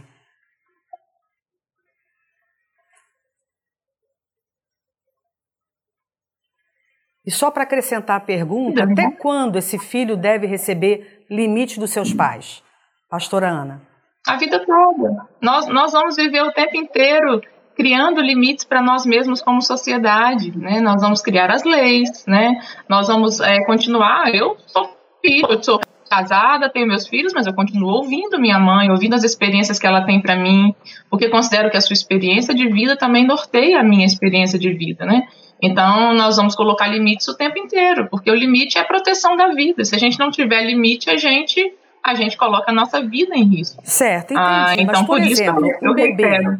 E 7.26 7.32
só 7.32 7.50
para 7.50 7.64
acrescentar 7.64 8.18
a 8.18 8.20
pergunta, 8.20 8.84
até 8.84 9.10
quando 9.10 9.58
esse 9.58 9.76
filho 9.76 10.16
deve 10.16 10.46
receber 10.46 11.26
limite 11.28 11.80
dos 11.80 11.90
seus 11.90 12.14
pais? 12.14 12.62
Pastora 13.10 13.48
Ana. 13.48 13.82
A 14.24 14.36
vida 14.36 14.64
toda. 14.64 15.26
Nós, 15.42 15.66
nós 15.66 15.90
vamos 15.90 16.14
viver 16.14 16.42
o 16.42 16.52
tempo 16.52 16.76
inteiro 16.76 17.40
criando 17.74 18.20
limites 18.20 18.64
para 18.64 18.80
nós 18.80 19.04
mesmos 19.04 19.42
como 19.42 19.60
sociedade, 19.60 20.56
né? 20.56 20.80
Nós 20.80 21.02
vamos 21.02 21.20
criar 21.20 21.50
as 21.50 21.64
leis, 21.64 22.24
né? 22.24 22.52
Nós 22.88 23.08
vamos 23.08 23.40
é, 23.40 23.64
continuar. 23.64 24.32
Eu 24.32 24.56
sou 24.64 24.95
filho, 25.26 25.46
eu 25.50 25.62
sou 25.62 25.80
casada, 26.08 26.70
tenho 26.70 26.86
meus 26.86 27.06
filhos, 27.06 27.32
mas 27.34 27.46
eu 27.46 27.54
continuo 27.54 27.90
ouvindo 27.90 28.38
minha 28.38 28.58
mãe, 28.58 28.90
ouvindo 28.90 29.14
as 29.14 29.24
experiências 29.24 29.78
que 29.78 29.86
ela 29.86 30.04
tem 30.04 30.20
para 30.20 30.36
mim, 30.36 30.74
porque 31.10 31.28
considero 31.28 31.70
que 31.70 31.76
a 31.76 31.80
sua 31.80 31.94
experiência 31.94 32.54
de 32.54 32.68
vida 32.68 32.96
também 32.96 33.26
norteia 33.26 33.80
a 33.80 33.82
minha 33.82 34.06
experiência 34.06 34.58
de 34.58 34.72
vida, 34.72 35.04
né? 35.04 35.26
Então, 35.60 36.14
nós 36.14 36.36
vamos 36.36 36.54
colocar 36.54 36.86
limites 36.86 37.26
o 37.28 37.36
tempo 37.36 37.58
inteiro, 37.58 38.08
porque 38.10 38.30
o 38.30 38.34
limite 38.34 38.78
é 38.78 38.82
a 38.82 38.84
proteção 38.84 39.36
da 39.36 39.48
vida. 39.48 39.84
Se 39.84 39.94
a 39.94 39.98
gente 39.98 40.18
não 40.18 40.30
tiver 40.30 40.62
limite, 40.64 41.10
a 41.10 41.16
gente 41.16 41.74
a 42.04 42.14
gente 42.14 42.36
coloca 42.36 42.70
a 42.70 42.74
nossa 42.74 43.02
vida 43.02 43.34
em 43.34 43.42
risco. 43.42 43.82
Certo, 43.82 44.32
entendi. 44.32 44.48
Ah, 44.48 44.74
então, 44.74 44.86
Mas, 44.86 45.00
por, 45.00 45.18
por 45.18 45.26
exemplo, 45.26 45.66
isso, 45.66 45.78
eu, 45.82 45.90
um 45.90 45.94
bebê, 45.94 46.58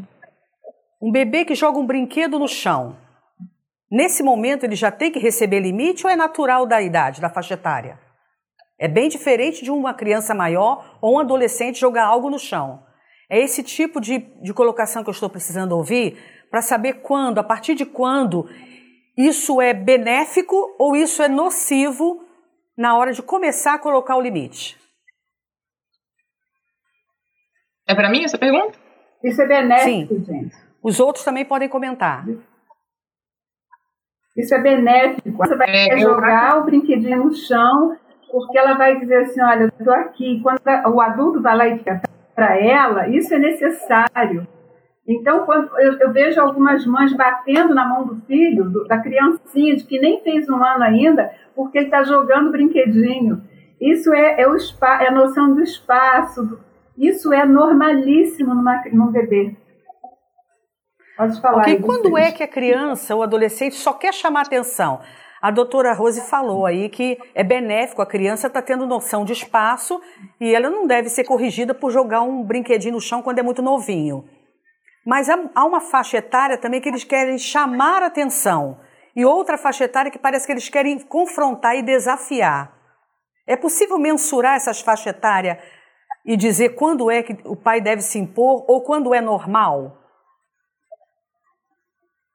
um 1.01 1.12
bebê 1.12 1.45
que 1.45 1.55
joga 1.55 1.79
um 1.79 1.87
brinquedo 1.87 2.37
no 2.37 2.49
chão, 2.49 2.97
nesse 3.89 4.25
momento 4.25 4.64
ele 4.64 4.75
já 4.75 4.91
tem 4.91 5.12
que 5.12 5.21
receber 5.21 5.61
limite 5.61 6.05
ou 6.05 6.11
é 6.11 6.17
natural 6.17 6.67
da 6.67 6.83
idade, 6.83 7.21
da 7.21 7.31
faixa 7.31 7.55
etária? 7.55 8.05
É 8.79 8.87
bem 8.89 9.09
diferente 9.09 9.64
de 9.64 9.70
uma 9.70 9.95
criança 9.95 10.35
maior 10.35 10.99
ou 11.01 11.14
um 11.14 11.18
adolescente 11.18 11.81
jogar 11.81 12.07
algo 12.07 12.29
no 12.29 12.39
chão. 12.39 12.85
É 13.29 13.41
esse 13.41 13.62
tipo 13.62 14.01
de, 14.01 14.18
de 14.18 14.53
colocação 14.53 15.03
que 15.03 15.09
eu 15.09 15.12
estou 15.12 15.31
precisando 15.31 15.72
ouvir 15.72 16.16
para 16.51 16.61
saber 16.62 17.01
quando, 17.01 17.39
a 17.39 17.45
partir 17.45 17.74
de 17.74 17.87
quando, 17.87 18.49
isso 19.16 19.61
é 19.61 19.72
benéfico 19.72 20.77
ou 20.79 20.95
isso 20.95 21.22
é 21.22 21.29
nocivo 21.29 22.22
na 22.77 22.97
hora 22.97 23.12
de 23.12 23.22
começar 23.22 23.74
a 23.74 23.79
colocar 23.79 24.16
o 24.16 24.20
limite. 24.20 24.79
É 27.89 27.95
para 27.95 28.11
mim 28.11 28.24
essa 28.24 28.37
pergunta? 28.37 28.79
Isso 29.24 29.41
é 29.41 29.47
benéfico, 29.47 30.14
Sim. 30.14 30.24
gente. 30.24 30.57
Os 30.83 31.01
outros 31.01 31.24
também 31.24 31.45
podem 31.45 31.68
comentar. 31.68 32.27
Isso 34.37 34.55
é 34.55 34.61
benéfico. 34.61 35.33
Você 35.33 35.57
vai 35.57 35.66
é, 35.68 35.99
jogar 35.99 36.57
eu... 36.57 36.61
o 36.61 36.64
brinquedinho 36.64 37.24
no 37.24 37.35
chão 37.35 37.97
porque 38.31 38.59
ela 38.59 38.74
vai 38.74 38.99
dizer 38.99 39.22
assim, 39.22 39.41
olha, 39.43 39.62
eu 39.62 39.68
estou 39.68 39.95
aqui. 39.95 40.41
Quando 40.43 40.61
o 40.95 41.01
adulto 41.01 41.43
vai 41.43 41.57
lá 41.57 41.68
e 41.68 41.79
fica 41.79 42.03
para 42.35 42.59
ela, 42.59 43.09
isso 43.09 43.35
é 43.35 43.39
necessário. 43.39 44.47
Então, 45.09 45.45
quando 45.47 45.70
eu, 45.79 45.99
eu, 46.01 46.12
vejo 46.12 46.41
algumas 46.41 46.85
mães 46.85 47.12
batendo 47.12 47.72
na 47.72 47.87
mão 47.87 48.05
do 48.05 48.20
filho, 48.27 48.68
do, 48.68 48.85
da 48.87 48.99
criancinha, 48.99 49.77
de 49.77 49.85
que 49.85 50.01
nem 50.01 50.20
fez 50.20 50.49
um 50.49 50.57
ano 50.57 50.83
ainda, 50.83 51.31
porque 51.55 51.79
ele 51.79 51.87
está 51.87 52.03
jogando 52.03 52.51
brinquedinho. 52.51 53.41
Isso 53.81 54.12
é, 54.12 54.41
é, 54.41 54.49
o 54.49 54.59
spa, 54.59 55.03
é 55.03 55.09
a 55.09 55.12
noção 55.12 55.55
do 55.55 55.62
espaço. 55.62 56.59
Isso 56.99 57.33
é 57.33 57.47
normalíssimo 57.47 58.53
numa, 58.53 58.83
num 58.93 59.12
bebê. 59.12 59.57
Pode 61.16 61.41
falar. 61.41 61.62
Porque 61.62 61.77
quando 61.77 62.18
é 62.18 62.33
que 62.33 62.43
a 62.43 62.49
criança 62.49 63.14
ou 63.14 63.22
adolescente 63.22 63.77
só 63.77 63.93
quer 63.93 64.12
chamar 64.12 64.43
atenção? 64.43 65.01
A 65.41 65.51
doutora 65.51 65.93
Rose 65.93 66.20
falou 66.22 66.64
aí 66.64 66.89
que 66.89 67.18
é 67.34 67.45
benéfico, 67.45 68.01
a 68.01 68.07
criança 68.07 68.47
está 68.47 68.62
tendo 68.62 68.87
noção 68.87 69.24
de 69.24 69.32
espaço 69.32 70.01
e 70.41 70.55
ela 70.55 70.70
não 70.70 70.87
deve 70.87 71.09
ser 71.09 71.24
corrigida 71.24 71.74
por 71.74 71.91
jogar 71.91 72.22
um 72.22 72.43
brinquedinho 72.43 72.95
no 72.95 73.01
chão 73.01 73.22
quando 73.22 73.39
é 73.39 73.43
muito 73.43 73.62
novinho. 73.62 74.28
Mas 75.07 75.28
há 75.28 75.64
uma 75.64 75.80
faixa 75.80 76.16
etária 76.16 76.59
também 76.59 76.80
que 76.80 76.89
eles 76.89 77.05
querem 77.05 77.39
chamar 77.39 78.03
atenção 78.03 78.80
e 79.14 79.24
outra 79.24 79.57
faixa 79.57 79.84
etária 79.84 80.11
que 80.11 80.18
parece 80.18 80.47
que 80.47 80.53
eles 80.53 80.68
querem 80.68 80.99
confrontar 80.99 81.76
e 81.76 81.82
desafiar. 81.82 82.74
É 83.47 83.57
possível 83.57 83.99
mensurar 83.99 84.57
essas 84.57 84.80
faixas 84.80 85.07
etárias 85.07 85.59
e 86.24 86.37
dizer 86.37 86.70
quando 86.70 87.11
é 87.11 87.22
que 87.22 87.39
o 87.45 87.55
pai 87.55 87.80
deve 87.80 88.03
se 88.03 88.18
impor 88.18 88.64
ou 88.66 88.82
quando 88.82 89.14
é 89.14 89.20
normal? 89.20 90.03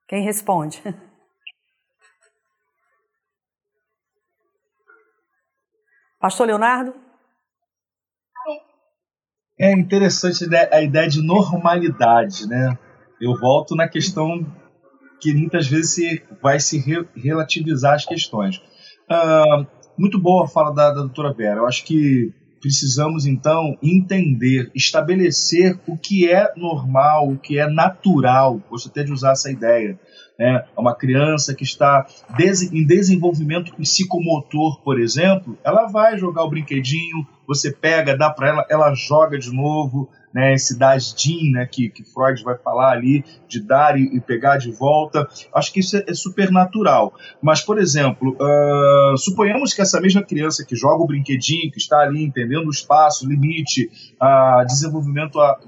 Quem 0.08 0.24
responde? 0.24 0.82
Pastor 6.22 6.46
Leonardo? 6.46 6.94
É 9.60 9.72
interessante 9.72 10.48
né, 10.48 10.70
a 10.72 10.80
ideia 10.80 11.10
de 11.10 11.20
normalidade, 11.20 12.48
né? 12.48 12.78
Eu 13.20 13.36
volto 13.40 13.76
na 13.76 13.88
questão 13.88 14.46
que 15.20 15.34
muitas 15.34 15.68
vezes 15.68 15.94
se, 15.94 16.24
vai 16.42 16.60
se 16.60 16.78
re, 16.78 17.08
relativizar 17.16 17.96
as 17.96 18.06
questões. 18.06 18.58
Uh, 19.10 19.66
muito 19.98 20.20
boa 20.20 20.46
a 20.46 20.48
fala 20.48 20.72
da, 20.72 20.90
da 20.90 21.02
doutora 21.02 21.34
Vera. 21.34 21.58
Eu 21.58 21.68
acho 21.68 21.84
que 21.84 22.32
precisamos 22.62 23.26
então 23.26 23.76
entender, 23.82 24.72
estabelecer 24.76 25.80
o 25.88 25.98
que 25.98 26.30
é 26.30 26.54
normal, 26.56 27.30
o 27.30 27.38
que 27.38 27.58
é 27.58 27.68
natural. 27.68 28.62
Gosto 28.70 28.90
até 28.90 29.04
de 29.04 29.12
usar 29.12 29.32
essa 29.32 29.52
ideia 29.52 30.00
né, 30.38 30.66
uma 30.78 30.96
criança 30.96 31.54
que 31.54 31.64
está 31.64 32.06
em 32.72 32.86
desenvolvimento 32.86 33.76
psicomotor, 33.76 34.82
por 34.82 35.00
exemplo, 35.00 35.58
ela 35.64 35.88
vai 35.88 36.18
jogar 36.18 36.44
o 36.44 36.50
brinquedinho, 36.50 37.28
você 37.54 37.72
pega, 37.72 38.18
dá 38.18 38.30
para 38.30 38.48
ela, 38.48 38.66
ela 38.70 38.94
joga 38.94 39.38
de 39.38 39.54
novo, 39.54 40.10
né, 40.34 40.54
esse 40.54 40.78
das 40.80 41.14
DIN, 41.14 41.52
né, 41.52 41.68
que, 41.70 41.90
que 41.90 42.04
Freud 42.04 42.42
vai 42.44 42.58
falar 42.58 42.92
ali, 42.92 43.24
de 43.48 43.62
dar 43.62 44.00
e, 44.00 44.16
e 44.16 44.20
pegar 44.22 44.58
de 44.58 44.72
volta. 44.72 45.28
Acho 45.54 45.74
que 45.74 45.82
isso 45.82 45.98
é, 45.98 46.06
é 46.08 46.14
super 46.14 46.50
natural. 46.52 47.14
Mas, 47.42 47.62
por 47.62 47.78
exemplo, 47.78 48.38
uh, 48.40 49.18
suponhamos 49.18 49.74
que 49.74 49.82
essa 49.82 50.00
mesma 50.00 50.24
criança 50.24 50.66
que 50.66 50.76
joga 50.76 51.04
o 51.04 51.08
brinquedinho, 51.08 51.70
que 51.70 51.78
está 51.78 52.00
ali 52.00 52.24
entendendo 52.24 52.68
o 52.68 52.72
espaço, 52.72 53.28
limite, 53.28 53.92
uh, 54.22 54.66
desenvolvimento, 54.66 55.40
a, 55.40 55.60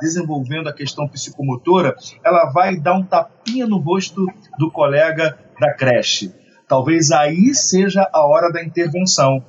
desenvolvendo 0.00 0.68
a 0.68 0.72
questão 0.72 1.06
psicomotora, 1.06 1.94
ela 2.24 2.50
vai 2.50 2.76
dar 2.76 2.94
um 2.94 3.04
tapinha 3.04 3.66
no 3.66 3.78
rosto 3.78 4.26
do 4.58 4.70
colega 4.70 5.38
da 5.60 5.74
creche. 5.74 6.32
Talvez 6.66 7.10
aí 7.10 7.54
seja 7.54 8.08
a 8.12 8.26
hora 8.26 8.52
da 8.52 8.62
intervenção 8.62 9.42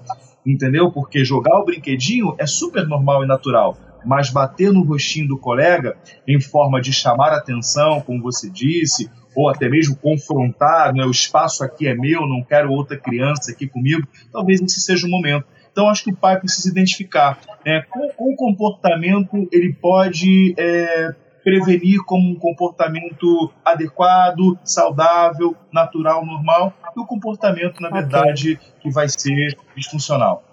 entendeu? 0.52 0.92
Porque 0.92 1.24
jogar 1.24 1.60
o 1.60 1.66
brinquedinho 1.66 2.36
é 2.38 2.46
super 2.46 2.88
normal 2.88 3.24
e 3.24 3.28
natural 3.28 3.78
mas 4.06 4.30
bater 4.30 4.72
no 4.72 4.84
rostinho 4.84 5.28
do 5.28 5.38
colega 5.38 5.98
em 6.28 6.40
forma 6.40 6.82
de 6.82 6.94
chamar 6.94 7.34
atenção, 7.34 8.02
como 8.02 8.22
você 8.22 8.50
disse, 8.50 9.10
ou 9.36 9.50
até 9.50 9.70
mesmo 9.70 9.96
confrontar, 9.96 10.94
né, 10.94 11.06
o 11.06 11.12
espaço 11.12 11.64
aqui 11.64 11.88
é 11.88 11.96
meu, 11.96 12.28
não 12.28 12.44
quero 12.44 12.72
outra 12.72 12.98
criança 12.98 13.52
aqui 13.52 13.68
comigo, 13.68 14.08
talvez 14.32 14.62
esse 14.62 14.82
seja 14.82 15.06
o 15.06 15.10
momento. 15.10 15.46
Então, 15.72 15.88
acho 15.88 16.04
que 16.04 16.12
o 16.12 16.16
pai 16.16 16.40
precisa 16.40 16.70
identificar 16.70 17.40
né, 17.66 17.84
qual, 17.90 18.10
qual 18.10 18.36
comportamento 18.36 19.48
ele 19.52 19.72
pode 19.74 20.54
é, 20.58 21.16
prevenir 21.50 22.00
como 22.06 22.30
um 22.30 22.36
comportamento 22.36 23.52
adequado, 23.66 24.58
saudável, 24.64 25.56
natural, 25.74 26.24
normal, 26.26 26.74
e 26.96 27.00
o 27.00 27.06
comportamento, 27.06 27.82
na 27.82 27.90
verdade, 27.90 28.54
okay. 28.54 28.74
que 28.82 28.92
vai 28.92 29.08
ser 29.10 29.58
disfuncional. 29.76 30.44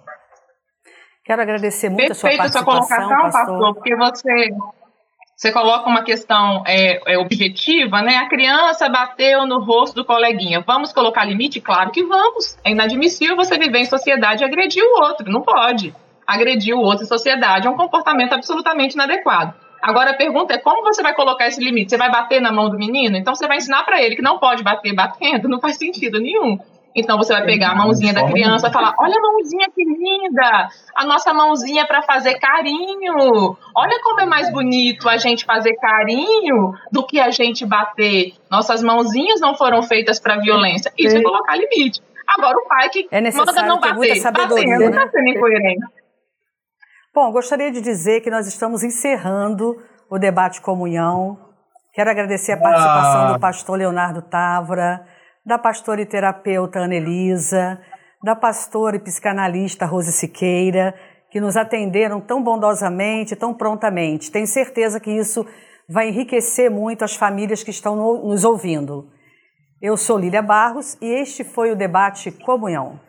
Quero 1.24 1.42
agradecer 1.42 1.88
muito 1.88 2.08
Perfeito 2.08 2.40
a 2.40 2.48
sua 2.48 2.64
participação, 2.64 3.08
sua 3.08 3.16
colocação, 3.16 3.30
pastor. 3.30 3.58
pastor, 3.58 3.74
porque 3.74 3.96
você 3.96 4.48
você 5.36 5.52
coloca 5.52 5.86
uma 5.86 6.02
questão 6.02 6.62
é, 6.66 7.12
é, 7.12 7.18
objetiva, 7.18 8.00
né? 8.00 8.16
A 8.16 8.28
criança 8.28 8.88
bateu 8.88 9.46
no 9.46 9.62
rosto 9.62 9.96
do 9.96 10.04
coleguinha. 10.04 10.64
Vamos 10.66 10.94
colocar 10.94 11.26
limite? 11.26 11.60
Claro 11.60 11.90
que 11.90 12.02
vamos. 12.02 12.56
É 12.64 12.70
inadmissível 12.70 13.36
você 13.36 13.58
viver 13.58 13.80
em 13.80 13.84
sociedade 13.84 14.42
e 14.42 14.46
agredir 14.46 14.82
o 14.82 15.02
outro. 15.02 15.30
Não 15.30 15.42
pode. 15.42 15.94
Agredir 16.26 16.74
o 16.74 16.80
outro 16.80 17.04
em 17.04 17.08
sociedade 17.08 17.66
é 17.66 17.70
um 17.70 17.76
comportamento 17.76 18.32
absolutamente 18.32 18.94
inadequado. 18.94 19.65
Agora 19.82 20.10
a 20.10 20.14
pergunta 20.14 20.54
é 20.54 20.58
como 20.58 20.82
você 20.82 21.02
vai 21.02 21.14
colocar 21.14 21.46
esse 21.46 21.62
limite? 21.62 21.90
Você 21.90 21.96
vai 21.96 22.10
bater 22.10 22.40
na 22.40 22.52
mão 22.52 22.68
do 22.68 22.76
menino? 22.76 23.16
Então 23.16 23.34
você 23.34 23.46
vai 23.46 23.58
ensinar 23.58 23.84
para 23.84 24.02
ele 24.02 24.16
que 24.16 24.22
não 24.22 24.38
pode 24.38 24.62
bater 24.62 24.94
batendo? 24.94 25.48
Não 25.48 25.60
faz 25.60 25.76
sentido 25.76 26.20
nenhum. 26.20 26.58
Então 26.96 27.18
você 27.18 27.34
vai 27.34 27.44
pegar 27.44 27.72
a 27.72 27.74
mãozinha 27.74 28.14
da 28.14 28.26
criança 28.26 28.68
e 28.68 28.72
falar: 28.72 28.94
olha 28.98 29.14
a 29.18 29.20
mãozinha 29.20 29.68
que 29.74 29.84
linda! 29.84 30.68
A 30.94 31.04
nossa 31.04 31.32
mãozinha 31.34 31.82
é 31.82 31.84
para 31.84 32.00
fazer 32.02 32.38
carinho. 32.38 33.54
Olha 33.74 34.00
como 34.02 34.20
é 34.20 34.26
mais 34.26 34.50
bonito 34.50 35.06
a 35.06 35.18
gente 35.18 35.44
fazer 35.44 35.74
carinho 35.74 36.72
do 36.90 37.06
que 37.06 37.20
a 37.20 37.30
gente 37.30 37.66
bater. 37.66 38.32
Nossas 38.50 38.82
mãozinhas 38.82 39.40
não 39.40 39.54
foram 39.54 39.82
feitas 39.82 40.18
para 40.18 40.36
violência. 40.36 40.90
Isso 40.96 41.18
é 41.18 41.22
colocar 41.22 41.54
limite. 41.54 42.00
Agora 42.26 42.56
o 42.56 42.66
pai 42.66 42.88
que 42.88 43.06
é 43.10 43.20
manda 43.20 43.62
não 43.62 43.78
bater, 43.78 44.22
batendo, 44.32 44.90
né? 44.90 44.90
tá 44.90 45.08
sendo 45.10 45.28
incoerente. 45.28 45.86
Bom, 47.16 47.32
gostaria 47.32 47.72
de 47.72 47.80
dizer 47.80 48.20
que 48.20 48.28
nós 48.28 48.46
estamos 48.46 48.82
encerrando 48.82 49.74
o 50.10 50.18
debate 50.18 50.60
comunhão. 50.60 51.38
Quero 51.94 52.10
agradecer 52.10 52.52
a 52.52 52.58
participação 52.58 53.22
ah. 53.22 53.32
do 53.32 53.40
pastor 53.40 53.78
Leonardo 53.78 54.20
Távora 54.20 55.02
da 55.42 55.58
pastora 55.58 56.02
e 56.02 56.04
terapeuta 56.04 56.78
Anelisa, 56.80 57.80
da 58.22 58.36
pastora 58.36 58.96
e 58.96 58.98
psicanalista 58.98 59.86
Rose 59.86 60.12
Siqueira, 60.12 60.94
que 61.30 61.40
nos 61.40 61.56
atenderam 61.56 62.20
tão 62.20 62.42
bondosamente, 62.42 63.34
tão 63.34 63.54
prontamente. 63.54 64.30
Tenho 64.30 64.46
certeza 64.46 65.00
que 65.00 65.10
isso 65.10 65.46
vai 65.88 66.10
enriquecer 66.10 66.70
muito 66.70 67.02
as 67.02 67.16
famílias 67.16 67.62
que 67.62 67.70
estão 67.70 67.96
nos 67.96 68.44
ouvindo. 68.44 69.08
Eu 69.80 69.96
sou 69.96 70.18
Lília 70.18 70.42
Barros 70.42 70.98
e 71.00 71.06
este 71.06 71.44
foi 71.44 71.72
o 71.72 71.76
debate 71.76 72.30
Comunhão. 72.30 73.00